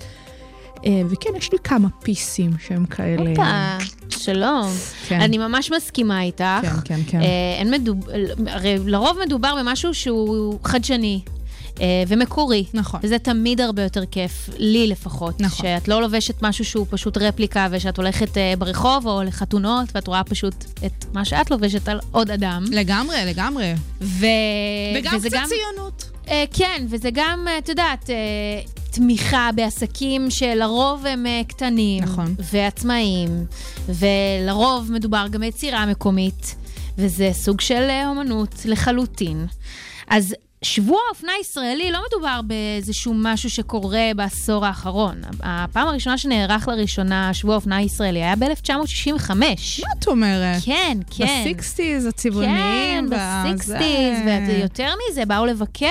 [0.86, 3.30] אה, וכן, יש לי כמה פיסים שהם כאלה...
[3.30, 3.78] הופה,
[4.10, 4.68] שלום.
[5.08, 5.22] כן.
[5.22, 6.44] אני ממש מסכימה איתך.
[6.62, 7.22] כן, כן, כן.
[7.22, 7.26] אה,
[7.60, 8.10] אין מדוב...
[8.48, 11.22] הרי לרוב מדובר במשהו שהוא חדשני.
[11.82, 12.66] אה, ומקורי.
[12.74, 13.00] נכון.
[13.04, 15.42] וזה תמיד הרבה יותר כיף, לי לפחות.
[15.42, 15.66] נכון.
[15.66, 20.24] שאת לא לובשת משהו שהוא פשוט רפליקה, ושאת הולכת אה, ברחוב או לחתונות, ואת רואה
[20.24, 22.66] פשוט את מה שאת לובשת על עוד אדם.
[22.72, 23.74] לגמרי, לגמרי.
[24.02, 24.26] ו...
[24.96, 26.12] וגם קצת ציונות.
[26.30, 28.16] אה, כן, וזה גם, את יודעת, אה,
[28.92, 32.04] תמיכה בעסקים שלרוב הם קטנים.
[32.04, 32.36] נכון.
[32.40, 33.46] ועצמאיים,
[33.90, 36.56] ולרוב מדובר גם ביצירה מקומית,
[36.98, 39.48] וזה סוג של אומנות לחלוטין.
[40.08, 45.22] אז שבוע האופנה הישראלי לא מדובר באיזשהו משהו שקורה בעשור האחרון.
[45.40, 49.30] הפעם הראשונה שנערך לראשונה שבוע האופנה הישראלי היה ב-1965.
[49.30, 50.62] מה את אומרת?
[50.66, 51.42] כן, כן.
[51.44, 53.10] בסיקסטיז כן, הצבעוניים.
[53.10, 55.88] בסיקסטיז, ויותר מזה, באו לבקר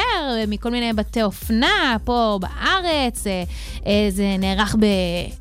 [0.48, 3.26] מכל מיני בתי אופנה פה בארץ.
[3.26, 3.42] אה,
[3.86, 4.76] אה, זה נערך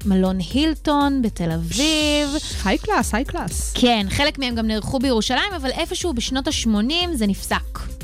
[0.05, 2.29] במלון הילטון בתל אביב.
[2.65, 3.73] high class, high class.
[3.75, 7.94] כן, חלק מהם גם נערכו בירושלים, אבל איפשהו בשנות ה-80 זה נפסק.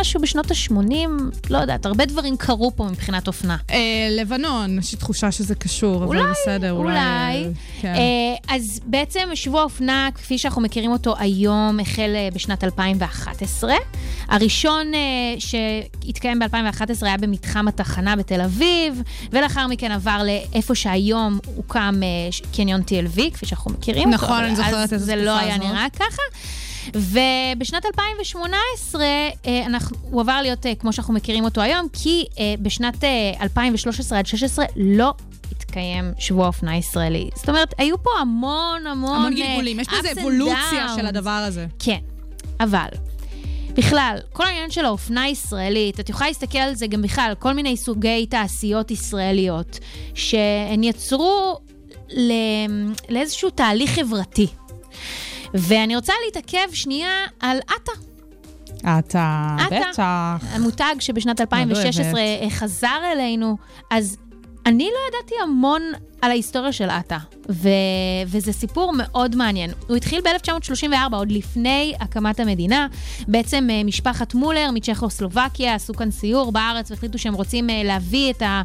[0.00, 1.08] משהו בשנות ה-80,
[1.50, 3.56] לא יודעת, הרבה דברים קרו פה מבחינת אופנה.
[3.70, 6.90] אה, לבנון, יש לי תחושה שזה קשור, אולי, אבל בסדר, אולי...
[6.90, 7.52] אולי.
[7.80, 7.94] כן.
[7.94, 13.74] אה, אז בעצם שבוע האופנה, כפי שאנחנו מכירים אותו היום, החל אה, בשנת 2011.
[14.28, 15.00] הראשון אה,
[15.38, 22.08] שהתקיים ב-2011 היה במתחם התחנה בתל אביב, ולאחר מכן עבר לאיפה שהיום הוקם אה,
[22.56, 24.24] קניון TLV, כפי שאנחנו מכירים אותו.
[24.24, 25.58] נכון, אני זוכרת אז את זה התקופה לא היה.
[25.58, 26.22] נראה ככה.
[26.94, 32.54] ובשנת 2018 אה, אנחנו, הוא עבר להיות אה, כמו שאנחנו מכירים אותו היום, כי אה,
[32.62, 35.14] בשנת אה, 2013 עד 2016 לא
[35.52, 37.30] התקיים שבוע אופנה ישראלי.
[37.34, 39.16] זאת אומרת, היו פה המון המון...
[39.16, 40.94] המון גלגולים, יש בזה אבולוציה.
[40.96, 41.66] של הדבר הזה.
[41.78, 41.98] כן,
[42.60, 42.88] אבל
[43.74, 47.76] בכלל, כל העניין של האופנה הישראלית, את יכולה להסתכל על זה גם בכלל, כל מיני
[47.76, 49.78] סוגי תעשיות ישראליות,
[50.14, 51.58] שהן יצרו
[52.10, 52.32] ל...
[53.08, 54.46] לאיזשהו תהליך חברתי.
[55.54, 57.92] ואני רוצה להתעכב שנייה על עטה,
[58.82, 59.56] עטה.
[59.66, 60.02] בטח.
[60.50, 63.56] המותג שבשנת 2016 חזר אלינו,
[63.90, 64.16] אז
[64.66, 65.82] אני לא ידעתי המון
[66.22, 67.18] על ההיסטוריה של עטה,
[67.50, 67.68] ו...
[68.26, 69.70] וזה סיפור מאוד מעניין.
[69.88, 72.86] הוא התחיל ב-1934, עוד לפני הקמת המדינה.
[73.28, 78.42] בעצם אה, משפחת מולר מצ'כוסלובקיה עשו כאן סיור בארץ והחליטו שהם רוצים אה, להביא את
[78.42, 78.62] ה...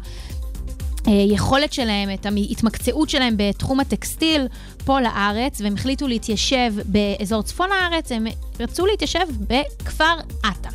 [1.06, 4.46] היכולת שלהם, את ההתמקצעות שלהם בתחום הטקסטיל
[4.84, 8.26] פה לארץ, והם החליטו להתיישב באזור צפון הארץ, הם
[8.60, 10.70] רצו להתיישב בכפר עטה.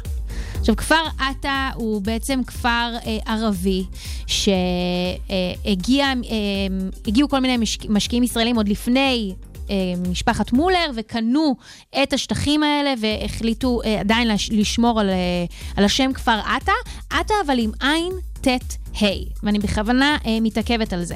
[0.59, 3.83] עכשיו, כפר עטה הוא בעצם כפר אה, ערבי
[4.27, 9.33] שהגיע, אה, כל מיני משק, משקיעים ישראלים עוד לפני
[9.69, 9.75] אה,
[10.09, 11.55] משפחת מולר וקנו
[12.03, 15.45] את השטחים האלה והחליטו אה, עדיין לש, לשמור על, אה,
[15.77, 16.71] על השם כפר עטה.
[17.09, 19.05] עטה אבל עם עין ט' ה',
[19.43, 21.15] ואני בכוונה אה, מתעכבת על זה.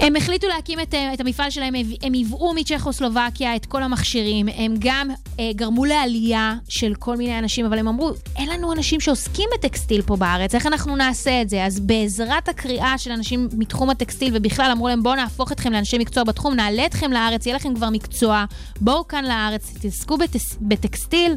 [0.00, 4.74] הם החליטו להקים את, אה, את המפעל שלהם, הם- ייבאו מצ'כוסלובקיה את כל המכשירים, הם
[4.78, 9.48] גם אה, גרמו לעלייה של כל מיני אנשים, אבל הם אמרו, אין לנו אנשים שעוסקים
[9.58, 11.64] בטקסטיל פה בארץ, איך אנחנו נעשה את זה?
[11.64, 16.24] אז בעזרת הקריאה של אנשים מתחום הטקסטיל, ובכלל אמרו להם, בואו נהפוך אתכם לאנשי מקצוע
[16.24, 18.44] בתחום, נעלה אתכם לארץ, יהיה לכם כבר מקצוע,
[18.80, 21.36] בואו כאן לארץ, תתעסקו בטס, בטקסטיל,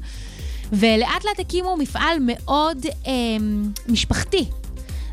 [0.74, 3.12] ולאט לאט הקימו מפעל מאוד אה,
[3.88, 4.46] משפחתי.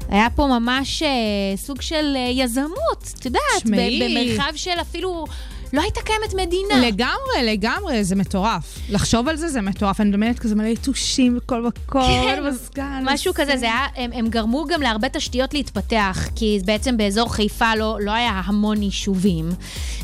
[0.09, 1.09] היה פה ממש אה,
[1.57, 4.09] סוג של אה, יזמות, את יודעת, שמעי.
[4.09, 5.25] במרחב של אפילו...
[5.75, 6.87] לא הייתה קיימת מדינה.
[6.87, 8.79] לגמרי, לגמרי, זה מטורף.
[8.91, 10.01] לחשוב על זה זה מטורף.
[10.01, 13.03] אני מדמיינת כזה מלא יתושים בכל מקום, כן, מזגן.
[13.05, 13.43] משהו זה.
[13.43, 17.99] כזה, זה היה, הם, הם גרמו גם להרבה תשתיות להתפתח, כי בעצם באזור חיפה לא,
[18.01, 19.49] לא היה המון יישובים,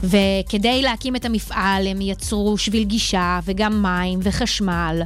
[0.04, 5.02] וכדי להקים את המפעל הם יצרו שביל גישה, וגם מים, וחשמל,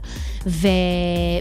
[0.47, 0.69] ו,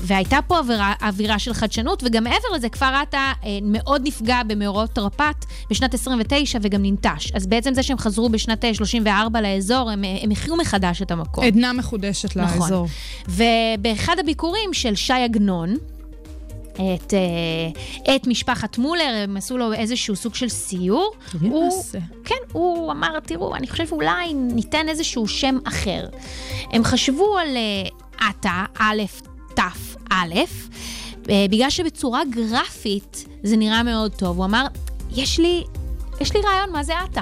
[0.02, 4.90] והייתה פה אווירה, אווירה של חדשנות, וגם מעבר לזה, כפר עטה אה, מאוד נפגע במאורעות
[4.90, 7.32] תרפ"ט בשנת 29 וגם ננטש.
[7.34, 11.12] אז בעצם זה שהם חזרו בשנת אה, 31, ב-2004 לאזור, הם, הם החיו מחדש את
[11.12, 11.44] המקום.
[11.44, 12.62] עדנה מחודשת נכון.
[12.62, 12.88] לאזור.
[13.28, 15.76] ובאחד הביקורים של שי עגנון,
[16.74, 21.14] את, אה, את משפחת מולר, הם עשו לו איזשהו סוג של סיור.
[21.42, 22.00] הוא, מעשה.
[22.26, 26.08] כן, הוא אמר, תראו, אני חושב אולי ניתן איזשהו שם אחר.
[26.72, 29.02] הם חשבו על אה, עטה, א',
[29.56, 29.60] ת',
[30.12, 30.34] א',
[31.30, 34.38] אה, בגלל שבצורה גרפית זה נראה מאוד טוב.
[34.38, 34.66] הוא אמר,
[35.16, 35.64] יש לי,
[36.22, 37.22] יש לי רעיון, מה זה עטה?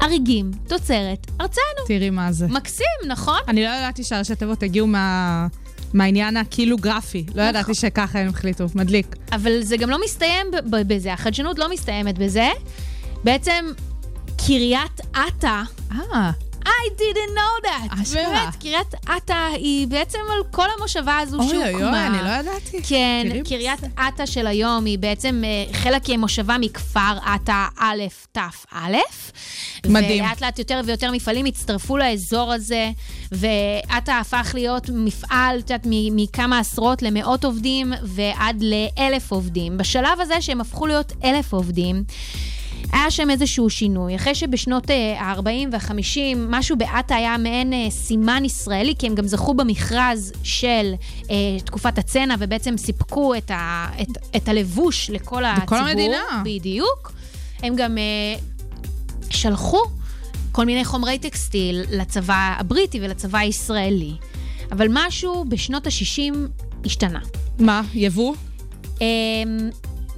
[0.00, 1.62] הריגים, תוצרת, ארצנו.
[1.86, 2.46] תראי מה זה.
[2.46, 3.38] מקסים, נכון?
[3.48, 5.46] אני לא ידעתי שהראשי תיבות הגיעו מה...
[5.94, 7.24] מהעניין הכאילו גרפי.
[7.28, 7.48] לא נכון.
[7.48, 9.16] ידעתי שככה הם החליטו, מדליק.
[9.32, 12.48] אבל זה גם לא מסתיים בזה, החדשנות לא מסתיימת בזה.
[13.24, 13.64] בעצם
[14.46, 16.30] קריית אתא, אה,
[16.66, 18.02] I didn't know that.
[18.02, 18.22] אשכרה.
[18.22, 21.72] באמת, קריית אתא היא בעצם על כל המושבה הזו אוי שהוקמה.
[21.72, 22.82] אוי אוי, אני לא ידעתי.
[22.82, 23.80] כן, קריית.
[24.08, 28.02] אתא של היום היא בעצם אה, חלק מושבה מכפר עטה א',
[28.32, 28.38] ת',
[28.72, 28.96] א'.
[29.86, 30.24] מדהים.
[30.24, 32.90] ולאט לאט יותר ויותר מפעלים הצטרפו לאזור הזה,
[33.32, 39.78] ועטה הפך להיות מפעל, את יודעת, מכמה עשרות למאות עובדים ועד לאלף עובדים.
[39.78, 42.04] בשלב הזה שהם הפכו להיות אלף עובדים,
[42.92, 44.16] היה שם איזשהו שינוי.
[44.16, 49.54] אחרי שבשנות ה-40 וה-50, משהו בעטה היה מעין אה, סימן ישראלי, כי הם גם זכו
[49.54, 50.94] במכרז של
[51.30, 55.78] אה, תקופת הצנע, ובעצם סיפקו את, ה, את, את הלבוש לכל הציבור.
[55.78, 56.42] המדינה.
[56.44, 57.12] בדיוק.
[57.62, 58.38] הם גם אה,
[59.30, 59.82] שלחו
[60.52, 64.12] כל מיני חומרי טקסטיל לצבא הבריטי ולצבא הישראלי.
[64.72, 66.34] אבל משהו בשנות ה-60
[66.84, 67.20] השתנה.
[67.58, 68.34] מה, יבוא?
[69.00, 69.06] אמ,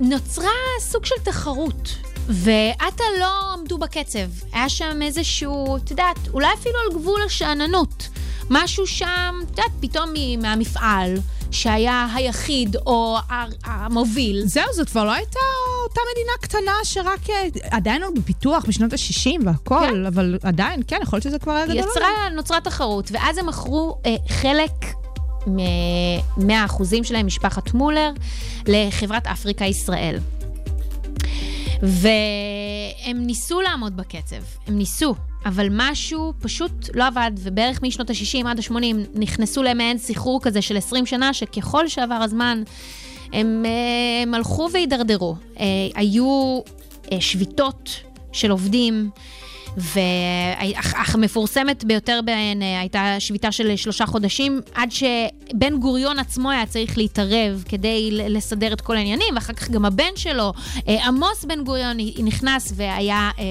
[0.01, 0.51] נוצרה
[0.81, 1.89] סוג של תחרות,
[2.29, 4.29] ועטה לא עמדו בקצב.
[4.53, 8.09] היה שם איזשהו, את יודעת, אולי אפילו על גבול השאננות.
[8.51, 11.19] משהו שם, את יודעת, פתאום מהמפעל,
[11.51, 13.19] שהיה היחיד או
[13.65, 14.43] המוביל.
[14.47, 15.41] זהו, זאת כבר לא הייתה
[15.85, 17.31] אותה מדינה קטנה שרק...
[17.31, 20.07] אה, עדיין עוד בפיתוח בשנות ה-60 והכל, כן.
[20.07, 21.79] אבל עדיין, כן, יכול להיות שזה כבר היה גדול.
[21.79, 24.71] יצרה, נוצרה תחרות, ואז הם מכרו אה, חלק
[25.47, 28.11] מ-100% שלהם, משפחת מולר,
[28.67, 30.19] לחברת אפריקה ישראל.
[31.83, 34.37] והם ניסו לעמוד בקצב,
[34.67, 35.15] הם ניסו,
[35.47, 40.77] אבל משהו פשוט לא עבד, ובערך משנות ה-60 עד ה-80 נכנסו למעין סחרור כזה של
[40.77, 42.63] 20 שנה, שככל שעבר הזמן,
[43.33, 45.37] הם, אה, הם הלכו והידרדרו.
[45.61, 45.65] אה,
[45.95, 46.61] היו
[47.13, 47.91] אה, שביתות
[48.33, 49.11] של עובדים,
[49.79, 56.99] והמפורסמת ביותר בהן אה, הייתה שביתה של שלושה חודשים, עד שבן גוריון עצמו היה צריך
[56.99, 60.53] להתערב כדי לסדר את כל העניינים, ואחר כך גם הבן שלו,
[60.89, 63.31] אה, עמוס בן גוריון, נכנס והיה...
[63.39, 63.45] אה,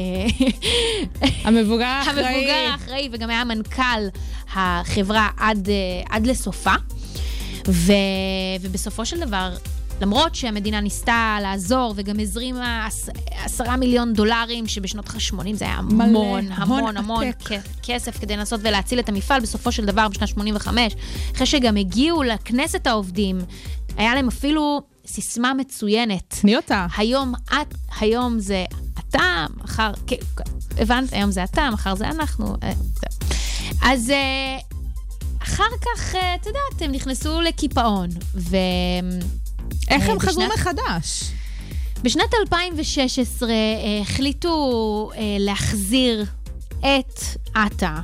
[1.43, 2.25] המבוגר האחראי.
[2.25, 4.07] המבוגר האחראי, וגם היה מנכ"ל
[4.55, 5.69] החברה עד,
[6.09, 6.73] עד לסופה.
[7.67, 7.93] ו,
[8.61, 9.49] ובסופו של דבר,
[10.01, 16.03] למרות שהמדינה ניסתה לעזור וגם הזרימה עש, עשרה מיליון דולרים, שבשנות ה-80 זה היה מלא,
[16.03, 17.49] המון, הון המון, המון עתק.
[17.83, 20.95] כסף כדי לנסות ולהציל את המפעל, בסופו של דבר, בשנת 85,
[21.35, 23.39] אחרי שגם הגיעו לכנסת העובדים,
[23.97, 26.35] היה להם אפילו סיסמה מצוינת.
[26.41, 26.87] תני אותה.
[26.97, 28.65] היום את, היום זה
[28.99, 29.91] אתה, מחר,
[30.77, 31.13] הבנת?
[31.13, 32.55] היום זה אתה, מחר זה אנחנו.
[32.63, 32.73] אה.
[33.81, 34.57] אז אה,
[35.43, 38.57] אחר כך, אה, את יודעת, הם נכנסו לקיפאון, ו...
[39.89, 41.31] איך אה, הם חזרו מחדש?
[42.03, 43.55] בשנת 2016 אה,
[44.01, 46.25] החליטו אה, להחזיר
[46.79, 47.21] את
[47.53, 47.99] עטה.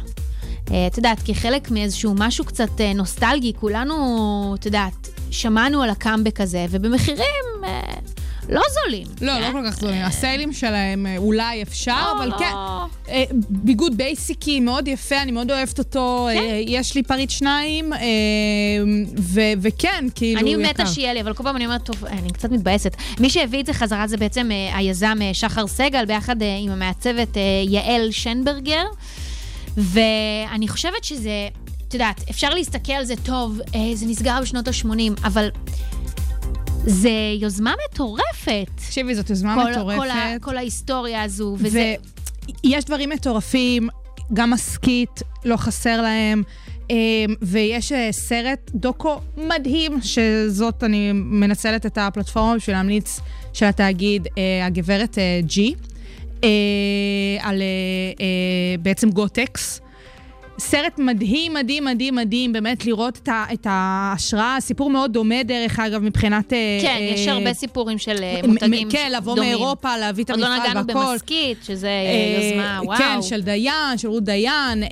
[0.88, 7.46] את יודעת, כחלק מאיזשהו משהו קצת נוסטלגי, כולנו, את יודעת, שמענו על הקאמבק הזה, ובמחירים
[8.50, 9.08] לא זולים.
[9.22, 9.40] לא?
[9.40, 10.02] לא כל כך זולים.
[10.02, 12.38] ה sale־ים שלהם אה, אולי אפשר, לא, אבל לא.
[12.38, 12.52] כן.
[13.10, 16.28] אה, ביגוד basic־י, מאוד יפה, אני מאוד אוהבת אותו.
[16.34, 16.40] כן.
[16.40, 18.00] אה, יש לי פריט שניים, אה,
[19.62, 20.70] וכן, כאילו, אני יקר.
[20.70, 22.96] מתה שיהיה לי, אבל כל פעם אני אומרת, טוב, אני קצת מתבאסת.
[23.20, 26.72] מי שהביא את זה חזרה זה בעצם אה, היזם אה, שחר סגל, ביחד אה, עם
[26.72, 28.84] המעצבת אה, יעל שנברגר.
[29.78, 31.48] ואני חושבת שזה,
[31.88, 34.88] את יודעת, אפשר להסתכל על זה טוב, אה, זה נסגר בשנות ה-80,
[35.24, 35.50] אבל
[36.86, 38.68] זה יוזמה מטורפת.
[38.76, 40.00] תקשיבי, זאת יוזמה כל, מטורפת.
[40.00, 41.96] כל, ה, כל ההיסטוריה הזו, וזה...
[42.64, 43.90] ויש דברים מטורפים,
[44.34, 46.44] גם עסקית, לא חסר להם.
[46.92, 46.96] אה,
[47.42, 53.20] ויש אה, סרט דוקו מדהים, שזאת, אני מנצלת את הפלטפורמה בשביל להמליץ
[53.54, 55.74] של התאגיד, אה, הגברת ג'י,
[57.40, 57.62] על
[58.80, 59.82] בעצם גוטקס.
[60.60, 65.80] סרט מדהים, מדהים, מדהים, מדהים, באמת לראות את, ה, את ההשראה, סיפור מאוד דומה דרך
[65.80, 66.54] אגב מבחינת...
[66.54, 69.50] אה, כן, אה, יש הרבה סיפורים של אה, מותגים מ- כן, לבוא דומים.
[69.50, 71.12] מאירופה, להביא את עוד לא המפעל נגענו והכל.
[71.12, 72.98] במסכית, שזה אה, יוזמה, וואו.
[72.98, 74.88] כן, של דיין, של רות דיין, אה,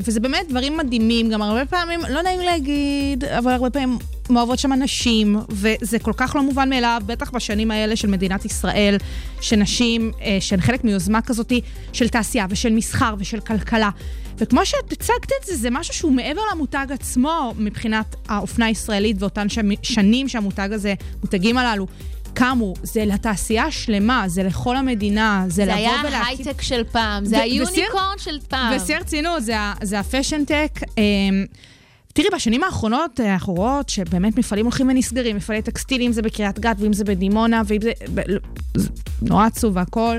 [0.00, 3.98] וזה באמת דברים מדהימים, גם הרבה פעמים, לא נעים להגיד, אבל הרבה פעמים
[4.30, 8.96] מאוהבות שם נשים, וזה כל כך לא מובן מאליו, בטח בשנים האלה של מדינת ישראל,
[9.40, 11.52] שנשים, אה, שהן חלק מיוזמה כזאת
[11.92, 13.90] של תעשייה ושל מסחר ושל כלכלה.
[14.38, 19.48] וכמו שאת הצגת את זה, זה משהו שהוא מעבר למותג עצמו, מבחינת האופנה הישראלית ואותן
[19.48, 21.86] שמ- שנים שהמותג הזה, מותגים הללו.
[22.34, 26.22] קמו, זה לתעשייה השלמה, זה לכל המדינה, זה, זה לבוא היה ולהקים...
[26.22, 28.74] ההייטק של פעם, זה ה unicorn של פעם.
[28.76, 30.80] בשיא הרצינות, זה, זה ה fashion tech.
[30.98, 31.44] אמ,
[32.16, 36.58] תראי, בשנים האחרונות אה, אנחנו רואות שבאמת מפעלים הולכים ונסגרים, מפעלי טקסטיל, אם זה בקריית
[36.58, 37.92] גת ואם זה בדימונה, ואם זה...
[38.74, 38.88] זה
[39.22, 40.18] נורא עצוב והכל,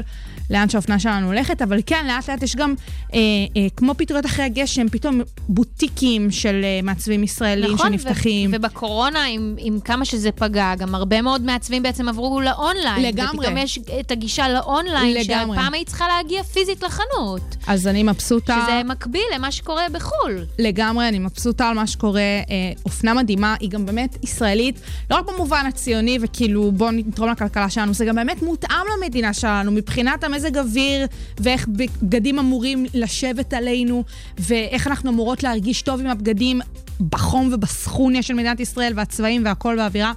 [0.49, 2.73] לאן שהאופנה שלנו הולכת, אבל כן, לאט לאט יש גם,
[3.13, 3.19] אה,
[3.57, 8.49] אה, כמו פטריות אחרי הגשם, פתאום בוטיקים של אה, מעצבים ישראלים נכון, שנפתחים.
[8.53, 13.05] ו- ובקורונה, עם, עם כמה שזה פגע, גם הרבה מאוד מעצבים בעצם עברו לאונליין.
[13.05, 13.37] לגמרי.
[13.37, 15.57] ופתאום יש את הגישה לאונליין, לגמרי.
[15.57, 17.55] שפעם היית צריכה להגיע פיזית לחנות.
[17.67, 18.59] אז אני מבסוטה.
[18.63, 20.45] שזה מקביל למה שקורה בחו"ל.
[20.59, 22.21] לגמרי, אני מבסוטה על מה שקורה.
[22.21, 22.43] אה,
[22.85, 24.79] אופנה מדהימה, היא גם באמת ישראלית,
[25.11, 29.71] לא רק במובן הציוני וכאילו בואו נתרום לכלכלה שלנו, זה גם באמת מותאם למדינה שלנו,
[29.71, 31.07] מבחינת המזג אוויר
[31.39, 34.03] ואיך בגדים אמורים לשבת עלינו,
[34.39, 36.61] ואיך אנחנו אמורות להרגיש טוב עם הבגדים
[37.09, 40.11] בחום ובסכוניה של מדינת ישראל, והצבעים והכל והאווירה.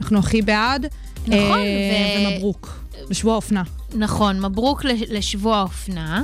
[0.00, 0.86] אנחנו הכי בעד.
[1.26, 2.84] נכון, אה, ו- ומברוק.
[3.08, 3.62] בשבוע האופנה.
[3.94, 6.22] נכון, מברוק לש- לשבוע האופנה,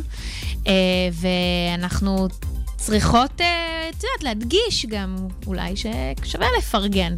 [0.67, 0.73] אה,
[1.13, 2.29] ואנחנו
[2.77, 3.47] צריכות, אה,
[3.91, 7.15] את יודעת, להדגיש גם אולי ששווה לפרגן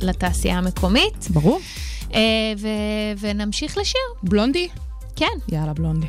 [0.00, 1.60] לתעשייה המקומית, ברור.
[2.14, 2.20] אה,
[2.58, 2.68] ו-
[3.20, 4.00] ונמשיך לשיר.
[4.22, 4.68] בלונדי?
[5.16, 6.06] כן, יאללה, בלונדי.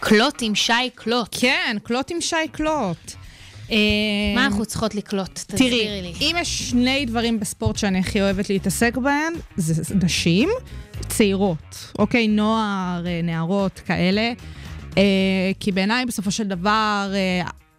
[0.00, 1.28] קלוט עם שי קלוט.
[1.40, 3.12] כן, קלוט עם שי קלוט.
[3.70, 3.76] אה,
[4.34, 5.34] מה אנחנו צריכות לקלוט?
[5.34, 6.12] תסבירי תראי, לי.
[6.20, 10.48] אם יש שני דברים בספורט שאני הכי אוהבת להתעסק בהם, זה נשים
[11.08, 12.28] צעירות, אוקיי?
[12.28, 14.32] נוער, אה, נערות, כאלה.
[14.98, 15.02] אה,
[15.60, 17.12] כי בעיניי בסופו של דבר,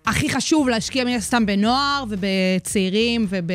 [0.06, 3.52] הכי חשוב להשקיע מן הסתם בנוער ובצעירים וב...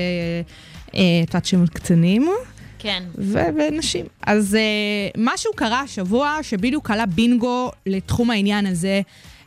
[0.95, 2.31] אה, את יודעת שהם קטנים.
[2.79, 3.03] כן.
[3.15, 4.07] ובנשים.
[4.27, 9.01] אז uh, משהו קרה השבוע שבדיוק עלה בינגו לתחום העניין הזה,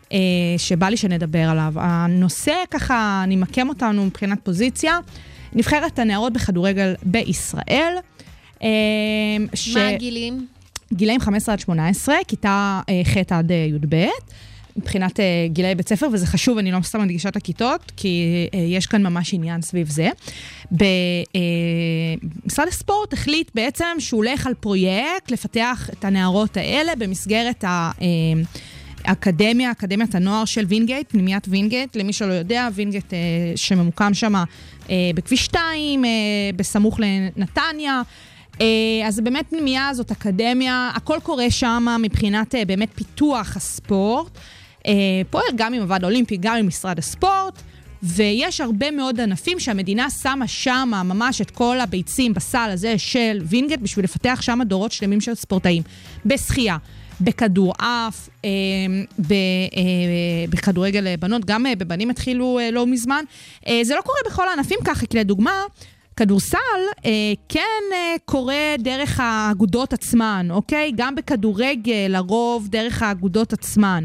[0.04, 0.12] uh,
[0.58, 1.74] שבא לי שנדבר עליו.
[1.76, 5.00] הנושא ככה, אני ממקם אותנו מבחינת פוזיציה,
[5.54, 7.94] נבחרת הנערות בכדורגל בישראל.
[8.60, 8.64] Uh,
[9.54, 9.76] ש...
[9.76, 10.48] מה הגילים?
[10.94, 14.08] גילאים 15 עד 18, כיתה ח' עד י"ב.
[14.80, 18.60] מבחינת אה, גילאי בית ספר, וזה חשוב, אני לא סתם מדגישה את הכיתות, כי אה,
[18.60, 20.10] יש כאן ממש עניין סביב זה.
[22.46, 27.92] משרד הספורט החליט בעצם שהוא הולך על פרויקט לפתח את הנערות האלה במסגרת ה...
[28.02, 28.08] אה,
[29.04, 33.20] אקדמיה, אקדמיית הנוער של וינגייט, פנימיית וינגייט, למי שלא יודע, וינגייט אה,
[33.56, 34.46] שממוקם שם אה,
[35.16, 36.10] בכביש 2, אה,
[36.56, 38.02] בסמוך לנתניה.
[38.62, 38.66] אה,
[39.08, 44.38] אז באמת פנימייה, זאת אקדמיה, הכל קורה שם מבחינת אה, באמת פיתוח הספורט.
[44.88, 44.94] אה,
[45.30, 47.62] פועל גם עם הוועד האולימפי, גם עם משרד הספורט.
[48.04, 53.80] ויש הרבה מאוד ענפים שהמדינה שמה שם ממש את כל הביצים בסל הזה של וינגייט
[53.80, 55.84] בשביל לפתח שם דורות שלמים של ספורטאים.
[56.26, 56.78] בשחייה,
[57.22, 58.50] בכדורעף, אה,
[59.32, 63.24] אה, בכדורגל בנות, גם אה, בבנים התחילו אה, לא מזמן.
[63.68, 65.64] אה, זה לא קורה בכל הענפים ככה, כי לדוגמה,
[66.16, 66.58] כדורסל
[67.06, 67.10] אה,
[67.50, 70.92] כן אה, קורה דרך האגודות עצמן, אוקיי?
[70.96, 74.04] גם בכדורגל, לרוב דרך האגודות עצמן.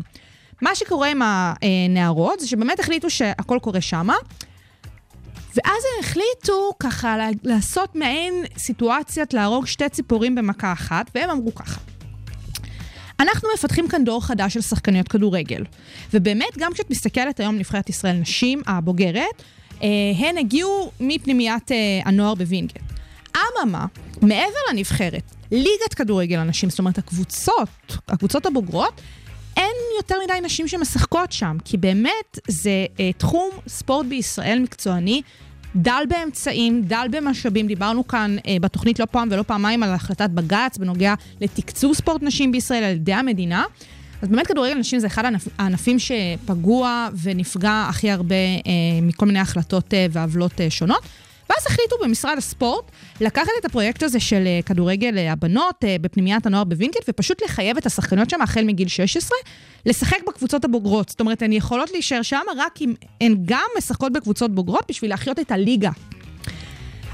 [0.64, 4.14] מה שקורה עם הנערות זה שבאמת החליטו שהכל קורה שמה,
[5.54, 11.80] ואז הם החליטו ככה לעשות מעין סיטואציית להרוג שתי ציפורים במכה אחת, והם אמרו ככה.
[13.20, 15.64] אנחנו מפתחים כאן דור חדש של שחקניות כדורגל.
[16.14, 19.42] ובאמת, גם כשאת מסתכלת היום נבחרת ישראל נשים הבוגרת,
[19.82, 22.84] אה, הן הגיעו מפנימיית אה, הנוער בווינגייט.
[23.36, 23.86] אממה,
[24.22, 27.68] מעבר לנבחרת, ליגת כדורגל הנשים, זאת אומרת הקבוצות,
[28.08, 29.00] הקבוצות הבוגרות,
[29.56, 35.22] אין יותר מדי נשים שמשחקות שם, כי באמת זה אה, תחום ספורט בישראל מקצועני.
[35.76, 37.66] דל באמצעים, דל במשאבים.
[37.66, 42.52] דיברנו כאן אה, בתוכנית לא פעם ולא פעמיים על החלטת בג"ץ בנוגע לתקצוב ספורט נשים
[42.52, 43.64] בישראל על ידי המדינה.
[44.22, 48.70] אז באמת כדורגל נשים זה אחד הענפ, הענפים שפגוע ונפגע הכי הרבה אה,
[49.02, 51.02] מכל מיני החלטות אה, ועוולות אה, שונות.
[51.50, 52.84] ואז החליטו במשרד הספורט
[53.20, 57.76] לקחת את הפרויקט הזה של אה, כדורגל אה, הבנות אה, בפנימיית הנוער בווינגייט, ופשוט לחייב
[57.76, 59.38] את השחקניות שם החל מגיל 16,
[59.86, 61.08] לשחק בקבוצות הבוגרות.
[61.08, 65.38] זאת אומרת, הן יכולות להישאר שם רק אם הן גם משחקות בקבוצות בוגרות בשביל להחיות
[65.38, 65.90] את הליגה.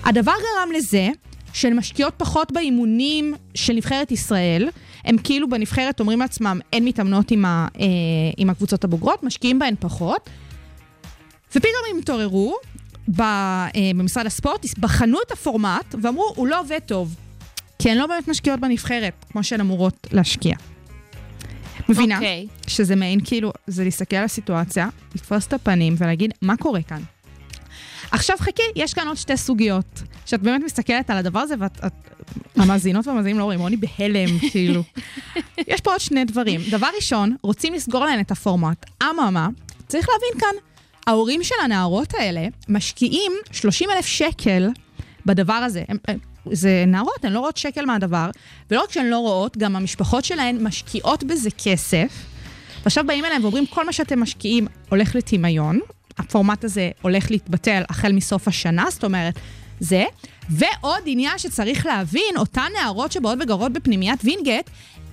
[0.04, 1.08] הדבר גרם לזה
[1.52, 4.68] שהן משקיעות פחות באימונים של נבחרת ישראל.
[5.04, 7.86] הם כאילו בנבחרת אומרים לעצמם, אין מתאמנות עם, ה, אה,
[8.36, 10.30] עם הקבוצות הבוגרות, משקיעים בהן פחות.
[11.50, 12.56] ופתאום הם התעוררו
[13.08, 17.16] במשרד הספורט, בחנו את הפורמט ואמרו, הוא לא עובד טוב.
[17.78, 20.54] כי הן לא באמת משקיעות בנבחרת, כמו שהן אמורות להשקיע.
[21.88, 22.14] מבינה?
[22.14, 22.46] אוקיי.
[22.66, 27.02] שזה מעין כאילו, זה להסתכל על הסיטואציה, לתפוס את הפנים ולהגיד, מה קורה כאן?
[28.10, 30.02] עכשיו חכי, יש כאן עוד שתי סוגיות.
[30.26, 31.84] שאת באמת מסתכלת על הדבר הזה, ואת...
[31.86, 31.92] את,
[32.56, 34.82] המאזינות והמאזינים לא רואים, רוני בהלם, כאילו.
[35.68, 36.60] יש פה עוד שני דברים.
[36.70, 38.86] דבר ראשון, רוצים לסגור להן את הפורמט.
[39.02, 39.48] אממה,
[39.88, 40.54] צריך להבין כאן,
[41.06, 44.68] ההורים של הנערות האלה משקיעים 30 אלף שקל
[45.26, 45.82] בדבר הזה.
[45.88, 46.18] הם, הם,
[46.52, 48.30] זה נערות, הן לא רואות שקל מהדבר,
[48.70, 52.24] ולא רק שהן לא רואות, גם המשפחות שלהן משקיעות בזה כסף.
[52.82, 55.80] ועכשיו באים אליהם ואומרים, כל מה שאתם משקיעים הולך לטמיון,
[56.18, 59.34] הפורמט הזה הולך להתבטל החל מסוף השנה, זאת אומרת,
[59.80, 60.04] זה.
[60.50, 64.70] ועוד עניין שצריך להבין, אותן נערות שבאות וגרות בפנימיית וינגייט,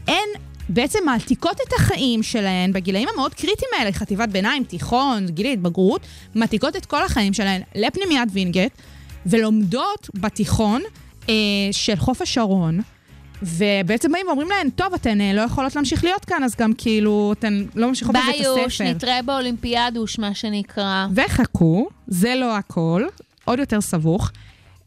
[0.08, 0.28] הן
[0.70, 6.01] בעצם מעתיקות את החיים שלהן בגילאים המאוד קריטיים האלה, חטיבת ביניים, תיכון, גיל התבגרות,
[6.36, 8.74] מעתיקות את כל החיים שלהן לפנימיית וינגייט,
[9.26, 10.82] ולומדות בתיכון
[11.30, 11.34] אה,
[11.72, 12.82] של חוף השרון.
[13.43, 17.34] ובעצם באים ואומרים להן, טוב, אתן אה, לא יכולות להמשיך להיות כאן, אז גם כאילו,
[17.39, 18.55] אתן לא ממשיכות בבית הספר.
[18.55, 21.07] ביוש, נתראה באולימפיאדוש, מה שנקרא.
[21.15, 23.03] וחכו, זה לא הכל,
[23.45, 24.32] עוד יותר סבוך.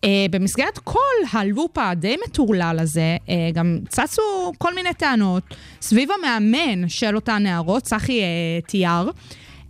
[0.00, 0.98] Uh, במסגרת כל
[1.32, 5.42] הלופ הדי מטורלל הזה, uh, גם צצו כל מיני טענות
[5.82, 9.10] סביב המאמן של אותן נערות, צחי uh, תיאר,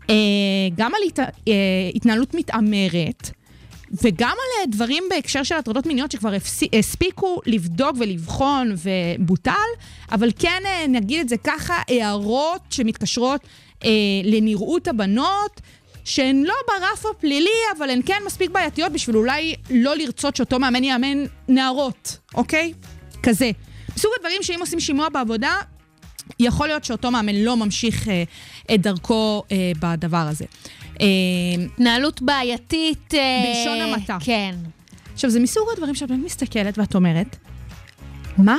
[0.02, 0.10] uh,
[0.76, 1.18] גם על הת...
[1.18, 1.50] uh,
[1.94, 3.30] התנהלות מתעמרת.
[4.02, 6.32] וגם על uh, דברים בהקשר של הטרדות מיניות שכבר
[6.78, 9.52] הספיקו לבדוק ולבחון ובוטל,
[10.12, 13.40] אבל כן, uh, נגיד את זה ככה, הערות שמתקשרות
[13.80, 13.86] uh,
[14.24, 15.60] לנראות הבנות,
[16.04, 20.84] שהן לא ברף הפלילי, אבל הן כן מספיק בעייתיות בשביל אולי לא לרצות שאותו מאמן
[20.84, 22.72] יאמן נערות, אוקיי?
[23.22, 23.50] כזה.
[23.96, 25.56] מסוג הדברים שאם עושים שימוע בעבודה,
[26.40, 28.22] יכול להיות שאותו מאמן לא ממשיך אה,
[28.74, 30.44] את דרכו אה, בדבר הזה.
[31.00, 31.06] אה,
[31.64, 33.14] התנהלות בעייתית.
[33.14, 34.16] אה, בלשון המעטה.
[34.20, 34.54] כן.
[35.14, 37.36] עכשיו, זה מסוג הדברים שאת באמת מסתכלת ואת אומרת,
[38.38, 38.56] מה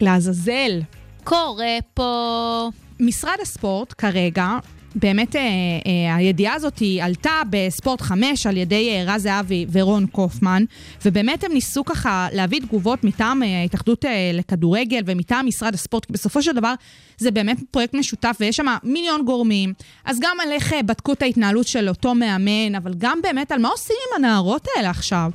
[0.00, 0.80] לעזאזל
[1.24, 2.70] קורה פה?
[3.00, 4.58] משרד הספורט כרגע
[4.94, 10.06] באמת אה, אה, הידיעה הזאת היא עלתה בספורט 5 על ידי אה, רז זהבי ורון
[10.06, 10.64] קופמן,
[11.04, 16.12] ובאמת הם ניסו ככה להביא תגובות מטעם אה, ההתאחדות אה, לכדורגל ומטעם משרד הספורט, כי
[16.12, 16.74] בסופו של דבר
[17.18, 19.72] זה באמת פרויקט משותף ויש שם מיליון גורמים.
[20.04, 23.58] אז גם על איך אה, בדקו את ההתנהלות של אותו מאמן, אבל גם באמת על
[23.58, 25.30] מה עושים עם הנערות האלה עכשיו.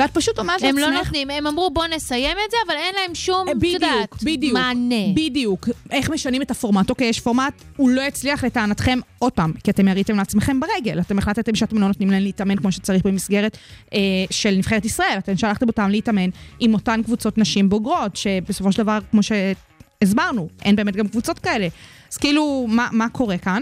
[0.00, 0.82] ואת פשוט אומרת לעצמך...
[0.82, 4.14] הם לא נותנים, הם אמרו בוא נסיים את זה, אבל אין להם שום, את יודעת,
[4.52, 4.94] מענה.
[5.14, 5.68] בדיוק.
[5.90, 6.90] איך משנים את הפורמט?
[6.90, 11.00] אוקיי, יש פורמט, הוא לא יצליח לטענתכם, עוד פעם, כי אתם יריתם לעצמכם ברגל.
[11.00, 13.56] אתם החלטתם שאתם לא נותנים להם להתאמן כמו שצריך במסגרת
[13.94, 13.98] אה,
[14.30, 15.18] של נבחרת ישראל.
[15.18, 16.30] אתם שלחתם אותם להתאמן
[16.60, 21.68] עם אותן קבוצות נשים בוגרות, שבסופו של דבר, כמו שהסברנו, אין באמת גם קבוצות כאלה.
[22.12, 23.60] אז כאילו, מה, מה קורה כאן?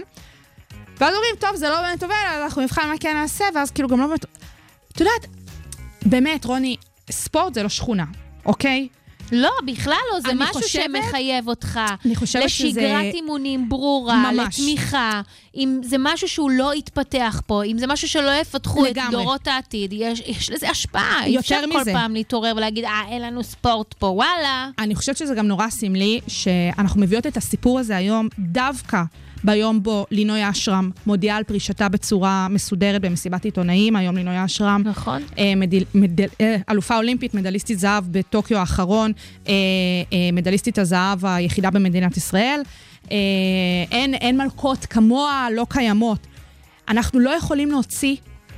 [0.99, 3.99] ואז אומרים, טוב, זה לא באמת עובד, אנחנו נבחן מה כן נעשה, ואז כאילו גם
[3.99, 4.25] לא באמת...
[4.91, 5.25] את יודעת,
[6.05, 6.75] באמת, רוני,
[7.11, 8.05] ספורט זה לא שכונה,
[8.45, 8.87] אוקיי?
[9.31, 11.79] לא, בכלל לא, זה משהו חושבת, שמחייב אותך.
[12.05, 12.81] אני חושבת לשגרת שזה...
[12.81, 14.59] לשגרת אימונים ברורה, ממש.
[14.59, 15.21] לתמיכה.
[15.55, 19.07] אם זה משהו שהוא לא יתפתח פה, אם זה משהו שלא יפתחו לגמרי.
[19.07, 21.21] את דורות העתיד, יש, יש לזה השפעה.
[21.27, 21.91] יותר אפשר מזה.
[21.91, 24.69] כל פעם להתעורר ולהגיד, אה, אין לנו ספורט פה, וואלה.
[24.79, 29.03] אני חושבת שזה גם נורא סמלי שאנחנו מביאות את הסיפור הזה היום דווקא
[29.43, 33.95] ביום בו לינוי אשרם מודיעה על פרישתה בצורה מסודרת במסיבת עיתונאים.
[33.95, 35.21] היום לינוי אשרם, נכון.
[35.37, 39.11] אה, מדל, מדל, אה, אלופה אולימפית, מדליסטית זהב בטוקיו האחרון,
[39.47, 39.53] אה,
[40.13, 42.61] אה, מדליסטית הזהב היחידה במדינת ישראל.
[43.11, 43.17] אה,
[43.91, 46.27] אין, אין מלכות כמוה, לא קיימות.
[46.87, 48.15] אנחנו לא יכולים להוציא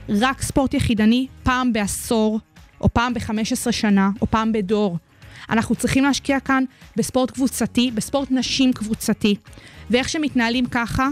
[0.10, 2.40] רק ספורט יחידני פעם בעשור,
[2.82, 4.98] או פעם ב-15 שנה, או פעם בדור.
[5.52, 6.64] אנחנו צריכים להשקיע כאן
[6.96, 9.36] בספורט קבוצתי, בספורט נשים קבוצתי.
[9.90, 11.10] ואיך שמתנהלים ככה,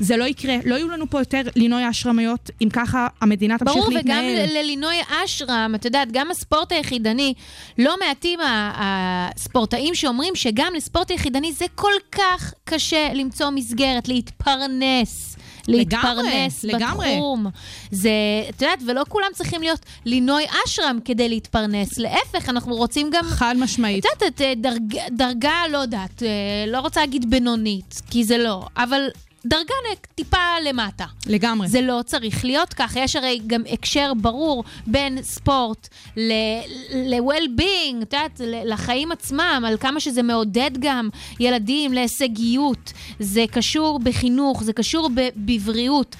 [0.00, 0.56] זה לא יקרה.
[0.64, 4.24] לא יהיו לנו פה יותר לינוי אשרמיות, אם ככה המדינה תמשיך ברור, להתנהל.
[4.24, 7.34] ברור, וגם ללינוי אשרם, את יודעת, גם הספורט היחידני,
[7.78, 8.40] לא מעטים
[8.76, 15.36] הספורטאים שאומרים שגם לספורט היחידני זה כל כך קשה למצוא מסגרת, להתפרנס.
[15.68, 17.46] להתפרנס לגמרי, בתחום.
[17.90, 18.10] זה,
[18.48, 21.98] את יודעת, ולא כולם צריכים להיות לינוי אשרם כדי להתפרנס.
[21.98, 23.24] להפך, אנחנו רוצים גם...
[23.24, 24.06] חד משמעית.
[24.06, 26.22] את יודעת, את דרג, דרגה, לא יודעת,
[26.66, 29.00] לא רוצה להגיד בינונית, כי זה לא, אבל
[29.46, 29.74] דרגה
[30.14, 31.04] טיפה למטה.
[31.26, 31.68] לגמרי.
[31.68, 33.00] זה לא צריך להיות ככה.
[33.00, 40.22] יש הרי גם הקשר ברור בין ספורט ל-well-being, את יודעת, לחיים עצמם, על כמה שזה
[40.22, 41.08] מעודד גם
[41.40, 42.92] ילדים להישגיות.
[43.18, 46.16] זה קשור בחינוך, זה קשור בבריאות.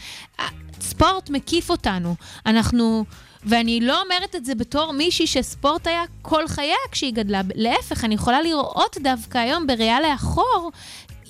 [0.80, 2.14] ספורט מקיף אותנו.
[2.46, 3.04] אנחנו...
[3.48, 7.40] ואני לא אומרת את זה בתור מישהי שספורט היה כל חייה כשהיא גדלה.
[7.54, 10.70] להפך, אני יכולה לראות דווקא היום בראייה לאחור,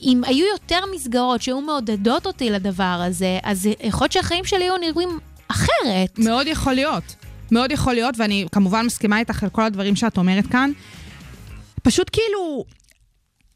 [0.03, 4.77] אם היו יותר מסגרות שהיו מעודדות אותי לדבר הזה, אז יכול להיות שהחיים שלי היו
[4.77, 5.19] נראים
[5.49, 6.19] אחרת.
[6.19, 7.15] מאוד יכול להיות.
[7.51, 10.71] מאוד יכול להיות, ואני כמובן מסכימה איתך על כל הדברים שאת אומרת כאן.
[11.83, 12.65] פשוט כאילו,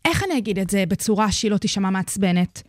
[0.04, 2.62] איך אני אגיד את זה בצורה שהיא לא תישמע מעצבנת?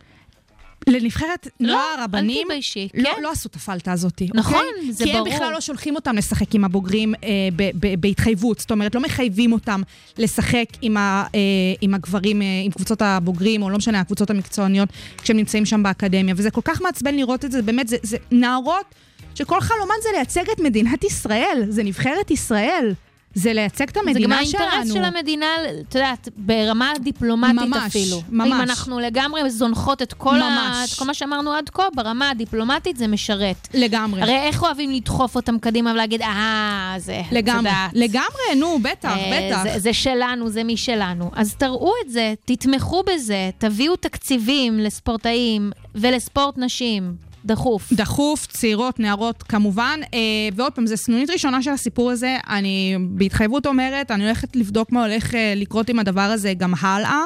[0.88, 2.06] לנבחרת לא, נוער
[2.42, 3.22] תתביישי, לא, כן.
[3.22, 4.92] לא עשו את הפלטה הזאת, נכון, אוקיי?
[4.92, 5.28] זה כי ברור.
[5.28, 9.00] הם בכלל לא שולחים אותם לשחק עם הבוגרים אה, ב- ב- בהתחייבות, זאת אומרת, לא
[9.00, 9.82] מחייבים אותם
[10.18, 11.38] לשחק עם, ה- אה,
[11.80, 14.88] עם הגברים, אה, עם קבוצות הבוגרים, או לא משנה, הקבוצות המקצועניות,
[15.22, 18.94] כשהם נמצאים שם באקדמיה, וזה כל כך מעצבן לראות את זה, באמת, זה, זה נערות
[19.34, 22.94] שכל חלומן זה לייצג את מדינת ישראל, זה נבחרת ישראל.
[23.34, 24.64] זה לייצג את זה גם המדינה שלנו.
[24.64, 25.46] האינטרס של המדינה,
[25.88, 28.22] את יודעת, ברמה דיפלומטית ממש, אפילו.
[28.28, 28.48] ממש.
[28.48, 30.50] אם אנחנו לגמרי זונחות את כל, ה...
[30.50, 30.92] ממש.
[30.92, 33.68] את כל מה שאמרנו עד כה, ברמה הדיפלומטית זה משרת.
[33.74, 34.22] לגמרי.
[34.22, 37.58] הרי איך אוהבים לדחוף אותם קדימה ולהגיד, אה, זה, את לגמרי.
[37.58, 37.90] יודעת.
[37.92, 39.62] לגמרי, נו, בטח, אה, בטח.
[39.62, 41.30] זה, זה שלנו, זה משלנו.
[41.34, 47.31] אז תראו את זה, תתמכו בזה, תביאו תקציבים לספורטאים ולספורט נשים.
[47.44, 47.92] דחוף.
[47.92, 50.00] דחוף, צעירות, נערות כמובן.
[50.14, 50.18] אה,
[50.54, 52.36] ועוד פעם, זו סנונית ראשונה של הסיפור הזה.
[52.48, 57.20] אני בהתחייבות אומרת, אני הולכת לבדוק מה הולך אה, לקרות עם הדבר הזה גם הלאה.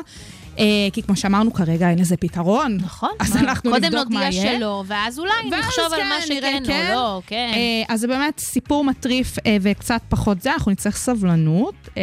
[0.58, 2.78] אה, כי כמו שאמרנו, כרגע אין לזה פתרון.
[2.80, 3.10] נכון.
[3.18, 3.40] אז מה?
[3.40, 4.58] אנחנו קודם נבדוק מה נודיע יהיה.
[4.58, 6.88] שלא, ואז אולי ואז נחשוב על כן, מה נראה שכן כן.
[6.88, 7.50] או לא, כן.
[7.54, 11.74] אה, אז זה באמת סיפור מטריף אה, וקצת פחות זה, אנחנו נצטרך סבלנות.
[11.96, 12.02] אה,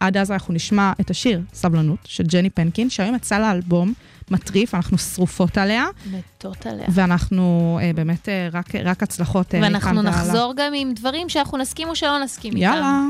[0.00, 3.92] עד אז אנחנו נשמע את השיר סבלנות של ג'ני פנקין, שהיום יצא לאלבום
[4.30, 6.86] מטריף, אנחנו שרופות עליה, מתות עליה.
[6.88, 10.02] ואנחנו אה, באמת אה, רק, רק הצלחות אה, מכאן ואנחנו.
[10.02, 12.62] נחזור גם עם דברים שאנחנו נסכים או שלא נסכים איתם.
[12.62, 13.00] יאללה.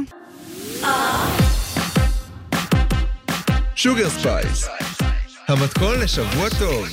[3.75, 4.69] שוגר ספייס,
[5.49, 6.87] המתכון לשבוע טוב.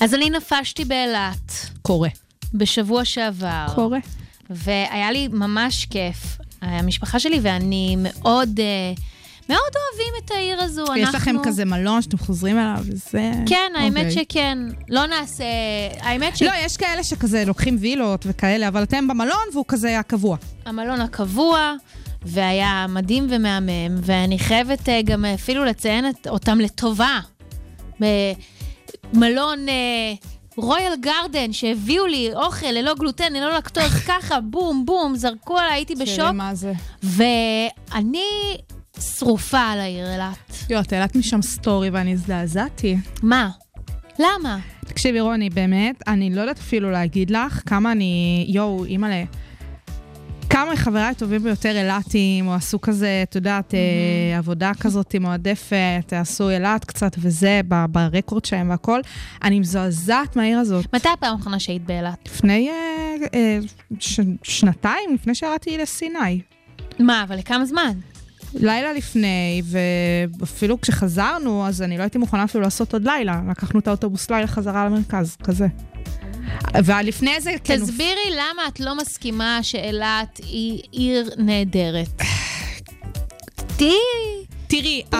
[0.00, 2.08] אז אני נפשתי באילת קורה.
[2.54, 3.66] בשבוע שעבר.
[3.74, 3.98] קורה.
[4.50, 6.38] והיה לי ממש כיף.
[6.62, 8.92] המשפחה שלי ואני מאוד, אה,
[9.48, 10.84] מאוד אוהבים את העיר הזו.
[10.96, 11.18] יש אנחנו...
[11.18, 13.32] לכם כזה מלון שאתם חוזרים אליו וזה...
[13.46, 14.10] כן, האמת אוקיי.
[14.10, 14.58] שכן.
[14.88, 15.44] לא נעשה...
[16.00, 20.36] האמת לא, יש כאלה שכזה לוקחים וילות וכאלה, אבל אתם במלון והוא כזה הקבוע.
[20.64, 21.74] שהמלון הקבוע,
[22.22, 27.20] והיה מדהים ומהמם, ואני חייבת אה, גם אפילו לציין אותם לטובה.
[29.12, 29.66] במלון...
[30.56, 35.94] רויאל גרדן, שהביאו לי אוכל ללא גלוטן, ללא לקטוז, ככה, בום, בום, זרקו עליי, הייתי
[35.94, 36.30] בשוק.
[36.34, 36.72] מה זה?
[37.02, 38.56] ואני
[39.00, 40.36] שרופה על העיר אילת.
[40.70, 42.96] יו, את העלת משם סטורי ואני הזדעזעתי.
[43.22, 43.50] מה?
[44.18, 44.58] למה?
[44.86, 48.44] תקשיבי, רוני, באמת, אני לא יודעת אפילו להגיד לך כמה אני...
[48.48, 49.24] יואו, אימא'לה.
[50.52, 56.50] כמה מחבריי הטובים ביותר אילתים, או עשו כזה, את יודעת, אה, עבודה כזאת מועדפת, עשו
[56.50, 59.00] אילת קצת וזה, ברקורד שלהם והכל.
[59.44, 60.94] אני מזועזעת מהעיר הזאת.
[60.94, 62.18] מתי הפעם האחרונה שהיית באילת?
[62.26, 62.74] לפני אה,
[63.34, 63.58] אה,
[64.00, 66.40] ש- שנתיים, לפני שירדתי לסיני.
[66.98, 67.92] מה, אבל לכמה זמן?
[68.54, 69.62] לילה לפני,
[70.40, 73.40] ואפילו כשחזרנו, אז אני לא הייתי מוכנה אפילו לעשות עוד לילה.
[73.50, 75.66] לקחנו את האוטובוס לילה חזרה למרכז, כזה.
[76.84, 82.22] ולפני זה, כן, תסבירי למה את לא מסכימה שאילת היא עיר נהדרת.
[83.76, 83.92] תהיי...
[84.66, 85.16] תראי, uh,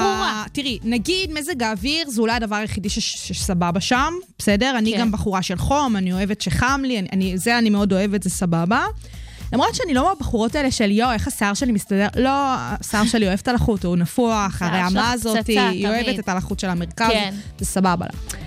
[0.52, 4.74] תראי, נגיד מזג האוויר זה אולי הדבר היחידי שסבבה שם, בסדר?
[4.78, 5.00] אני כן.
[5.00, 8.30] גם בחורה של חום, אני אוהבת שחם לי, אני, אני, זה אני מאוד אוהבת, זה
[8.30, 8.84] סבבה.
[9.52, 13.38] למרות שאני לא מהבחורות האלה של יואו, איך השיער שלי מסתדר, לא, השיער שלי אוהב
[13.42, 16.18] את הלחות, הוא נפוח, שלך הזאת, היא אוהבת.
[16.18, 17.34] את הלחות של המרכז, כן.
[17.58, 18.41] זה סבבה לה.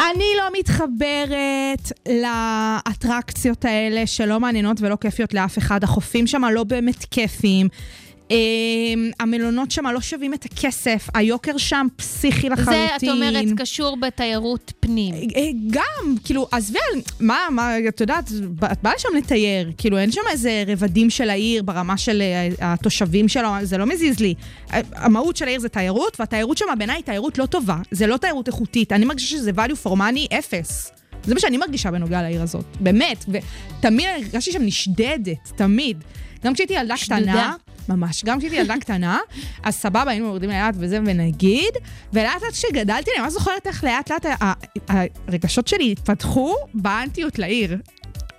[0.00, 5.84] אני לא מתחברת לאטרקציות האלה שלא מעניינות ולא כיפיות לאף אחד.
[5.84, 7.68] החופים שם לא באמת כיפיים.
[8.30, 12.72] אמ, המלונות שם לא שווים את הכסף, היוקר שם פסיכי לחלוטין.
[12.72, 15.14] זה, את אומרת, קשור בתיירות פנים.
[15.14, 15.20] אה,
[15.70, 18.30] גם, כאילו, עזבי על, מה, מה, את יודעת,
[18.72, 23.28] את באה לשם לתייר, כאילו, אין שם איזה רבדים של העיר ברמה של אה, התושבים
[23.28, 24.34] שלו, זה לא מזיז לי.
[24.72, 28.16] אה, המהות של העיר זה תיירות, והתיירות שם בעיניי היא תיירות לא טובה, זה לא
[28.16, 30.90] תיירות איכותית, אני מרגישה שזה value for money אפס.
[31.24, 36.04] זה מה שאני מרגישה בנוגע לעיר הזאת, באמת, ותמיד הרגשתי שם נשדדת, תמיד.
[36.44, 37.22] גם כשהייתי ילדה שדודה.
[37.22, 37.54] קטנה,
[37.90, 39.18] ממש, גם כשהייתי ילדה קטנה,
[39.62, 41.74] אז סבבה, היינו יורדים לאט וזה, ונגיד,
[42.12, 44.26] ולאט לאט כשגדלתי, אני ממש זוכרת איך לאט לאט
[45.28, 47.76] הרגשות שלי התפתחו באנטיות לעיר.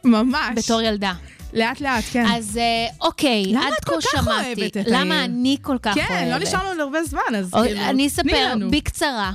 [0.03, 0.55] ממש.
[0.55, 1.13] בתור ילדה.
[1.53, 2.25] לאט לאט, כן.
[2.25, 4.47] אז אה, אוקיי, למה עד את כל כה כך שמעתי.
[4.61, 5.25] אוהבת את למה העיר?
[5.25, 6.09] אני כל כך אוהבת?
[6.09, 8.53] כן, לא נשאר לנו הרבה זמן, אז או- כאילו, אני אספר.
[8.71, 9.31] בקצרה.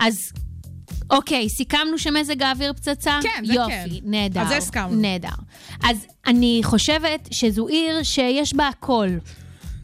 [0.00, 0.32] אז
[1.10, 3.18] אוקיי, סיכמנו שמזג האוויר פצצה?
[3.22, 4.10] כן, זה יופי, כן.
[4.10, 4.40] נהדר.
[4.40, 5.00] על זה הסכמנו.
[5.00, 5.28] נהדר.
[5.84, 5.96] אז
[6.26, 9.08] אני חושבת שזו עיר שיש בה הכל,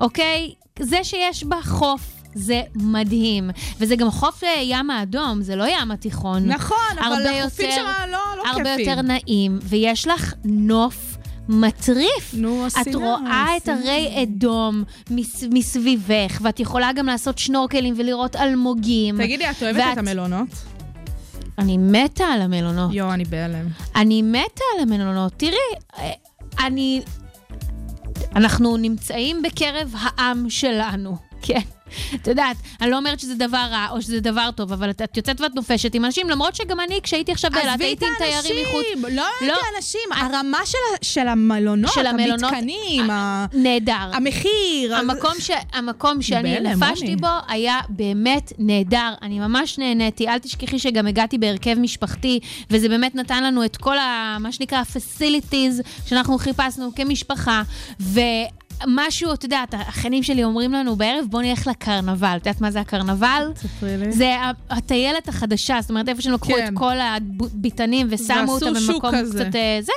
[0.00, 0.54] אוקיי?
[0.80, 2.00] זה שיש בה חוף.
[2.34, 3.50] זה מדהים.
[3.78, 6.46] וזה גם חוף ים האדום, זה לא ים התיכון.
[6.46, 8.88] נכון, אבל הרבה החופים שם לא לא הרבה כיפים.
[8.88, 11.16] יותר נעים, ויש לך נוף
[11.48, 12.34] מטריף.
[12.34, 13.78] נו, את הסיני, רואה את הסיני.
[13.90, 19.16] הרי אדום מס, מסביבך, ואת יכולה גם לעשות שנורקלים ולראות אלמוגים.
[19.22, 20.48] תגידי, את אוהבת ואת- את המלונות?
[21.58, 22.90] אני מתה על המלונות.
[22.94, 23.66] יואו, אני בהלם.
[23.96, 24.38] אני מתה
[24.76, 25.32] על המלונות.
[25.36, 25.54] תראי,
[25.98, 26.10] אה,
[26.66, 27.02] אני...
[28.36, 31.60] אנחנו נמצאים בקרב העם שלנו, כן.
[32.14, 35.16] את יודעת, אני לא אומרת שזה דבר רע או שזה דבר טוב, אבל את, את
[35.16, 38.12] יוצאת ואת נופשת עם אנשים, למרות שגם אני, כשהייתי עכשיו באילת, עזבי את הייתי עם
[38.18, 38.84] תיירים מחוץ.
[38.94, 39.54] האנשים, לא את לא.
[39.74, 44.10] האנשים, הרמה של של המלונות, של המלונות, המתקנים, ה- נהדר.
[44.12, 44.96] המחיר.
[44.96, 45.50] המקום, ש...
[45.72, 47.16] המקום שאני נפשתי.
[47.16, 49.12] בו היה באמת נהדר.
[49.22, 50.28] אני ממש נהניתי.
[50.28, 54.36] אל תשכחי שגם הגעתי בהרכב משפחתי, וזה באמת נתן לנו את כל ה...
[54.40, 57.62] מה שנקרא facilities שאנחנו חיפשנו כמשפחה.
[58.00, 58.20] ו...
[58.86, 62.36] משהו, את יודעת, השכנים שלי אומרים לנו בערב, בוא נלך לקרנבל.
[62.36, 63.52] את יודעת מה זה הקרנבל?
[63.56, 64.12] ספרי לי.
[64.12, 64.34] זה
[64.70, 66.66] הטיילת החדשה, זאת אומרת, איפה שהם לקחו כן.
[66.68, 69.44] את כל הביטנים ושמו שוק במקום כזה.
[69.44, 69.56] קצת...
[69.56, 69.92] אה, זה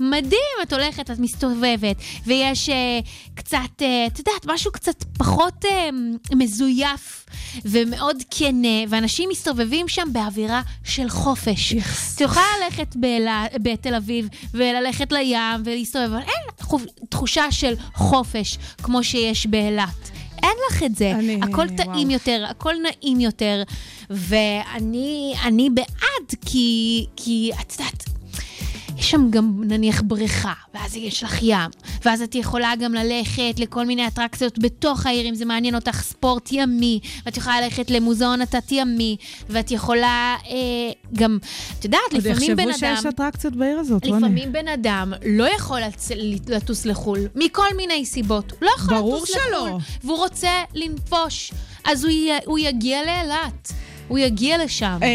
[0.00, 2.98] מדהים, את הולכת, את מסתובבת, ויש אה,
[3.34, 5.88] קצת, אה, את יודעת, משהו קצת פחות אה,
[6.34, 7.26] מזויף
[7.64, 11.72] ומאוד כנה, ואנשים מסתובבים שם באווירה של חופש.
[11.72, 12.16] יחס.
[12.16, 16.66] את יכולה ללכת באלה- בתל אביב וללכת לים ולהסתובב, אבל אין
[17.08, 20.10] תחושה של חופש כמו שיש באילת.
[20.42, 21.10] אין לך את זה.
[21.10, 21.76] אני- הכל וואו.
[21.92, 23.62] טעים יותר, הכל נעים יותר,
[24.10, 28.03] ואני אני בעד, כי, כי את יודעת...
[29.04, 31.70] יש שם גם נניח בריכה, ואז יש לך ים,
[32.04, 36.48] ואז את יכולה גם ללכת לכל מיני אטרקציות בתוך העיר, אם זה מעניין אותך ספורט
[36.52, 39.16] ימי, ואת יכולה ללכת למוזיאון התת-ימי,
[39.48, 40.54] ואת יכולה אה,
[41.14, 41.38] גם,
[41.78, 42.96] את יודעת, עוד לפעמים בן יחשבו אדם...
[42.96, 44.18] שיש אטרקציות בעיר הזאת, רוני.
[44.18, 46.10] לפעמים בן אדם לא יכול לצ...
[46.48, 48.50] לטוס לחו"ל, מכל מיני סיבות.
[48.50, 49.66] הוא לא יכול ברור לטוס שלא.
[49.66, 51.52] לחו"ל, והוא רוצה לנפוש,
[51.84, 52.30] אז הוא, י...
[52.44, 53.72] הוא יגיע לאילת.
[54.08, 54.98] הוא יגיע לשם.
[55.02, 55.08] אה,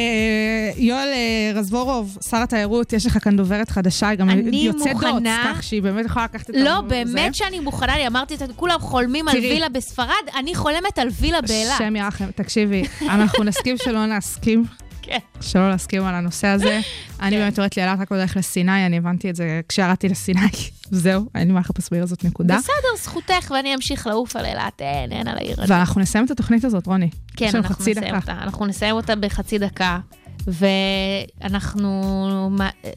[0.77, 5.63] יואל אה, רזבורוב, שר התיירות, יש לך כאן דוברת חדשה, היא גם יוצאת דוץ, כך
[5.63, 7.37] שהיא באמת יכולה לקחת את לא, ה- באמת זה.
[7.37, 9.37] שאני מוכנה, אני אמרתי, את זה, כולם חולמים על.
[9.37, 11.71] וילה בספרד, אני חולמת על וילה באילת.
[11.75, 14.63] השם ירחם, תקשיבי, אנחנו נסכים שלא נסכים,
[15.09, 15.17] כן.
[15.41, 16.79] שלא להסכים על הנושא הזה.
[17.21, 20.39] אני באמת יורדת לאילת רק בדרך לסיני, אני הבנתי את זה כשירדתי לסיני.
[20.91, 22.57] זהו, אין לי מה לחפש בעיר הזאת, נקודה.
[22.57, 25.69] בסדר, זכותך, ואני אמשיך לעוף על אילת, אין, אין על העיר הזאת.
[25.69, 27.09] ואנחנו נסיים את התוכנית הזאת, רוני.
[27.37, 28.15] כן, אנחנו נסיים.
[28.15, 28.31] אותה.
[28.31, 29.99] אנחנו נסיים אותה בחצי דקה.
[30.51, 32.49] ואנחנו...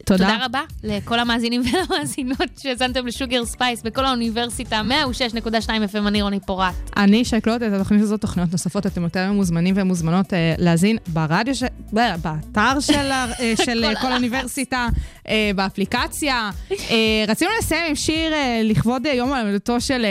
[0.04, 0.24] תודה.
[0.24, 4.80] תודה רבה לכל המאזינים והמאזינות שהאזנתם לשוגר ספייס בכל האוניברסיטה,
[5.64, 6.74] 106.2 FM, אני רוני פורט.
[6.96, 11.62] אני שקלוט את התוכנית הזאת, תוכניות נוספות, אתם יותר מוזמנים ומוזמנות אה, להאזין ברדיו, ש...
[11.92, 13.26] באתר של, אה,
[13.64, 14.88] של אה, כל אוניברסיטה,
[15.28, 16.50] אה, באפליקציה.
[16.70, 20.08] אה, רצינו לסיים עם שיר אה, לכבוד אה, יום הולדתו של אה,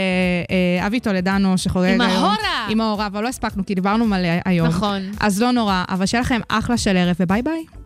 [0.82, 2.24] אה, אבי טולדנו, שחוגג עם היום.
[2.24, 2.68] ההורה.
[2.70, 4.68] עם ההורה, אבל לא הספקנו, כי דיברנו מלא היום.
[4.68, 5.02] נכון.
[5.20, 7.72] אז לא נורא, אבל שיהיה לכם אחלה של ערב, Bye bye.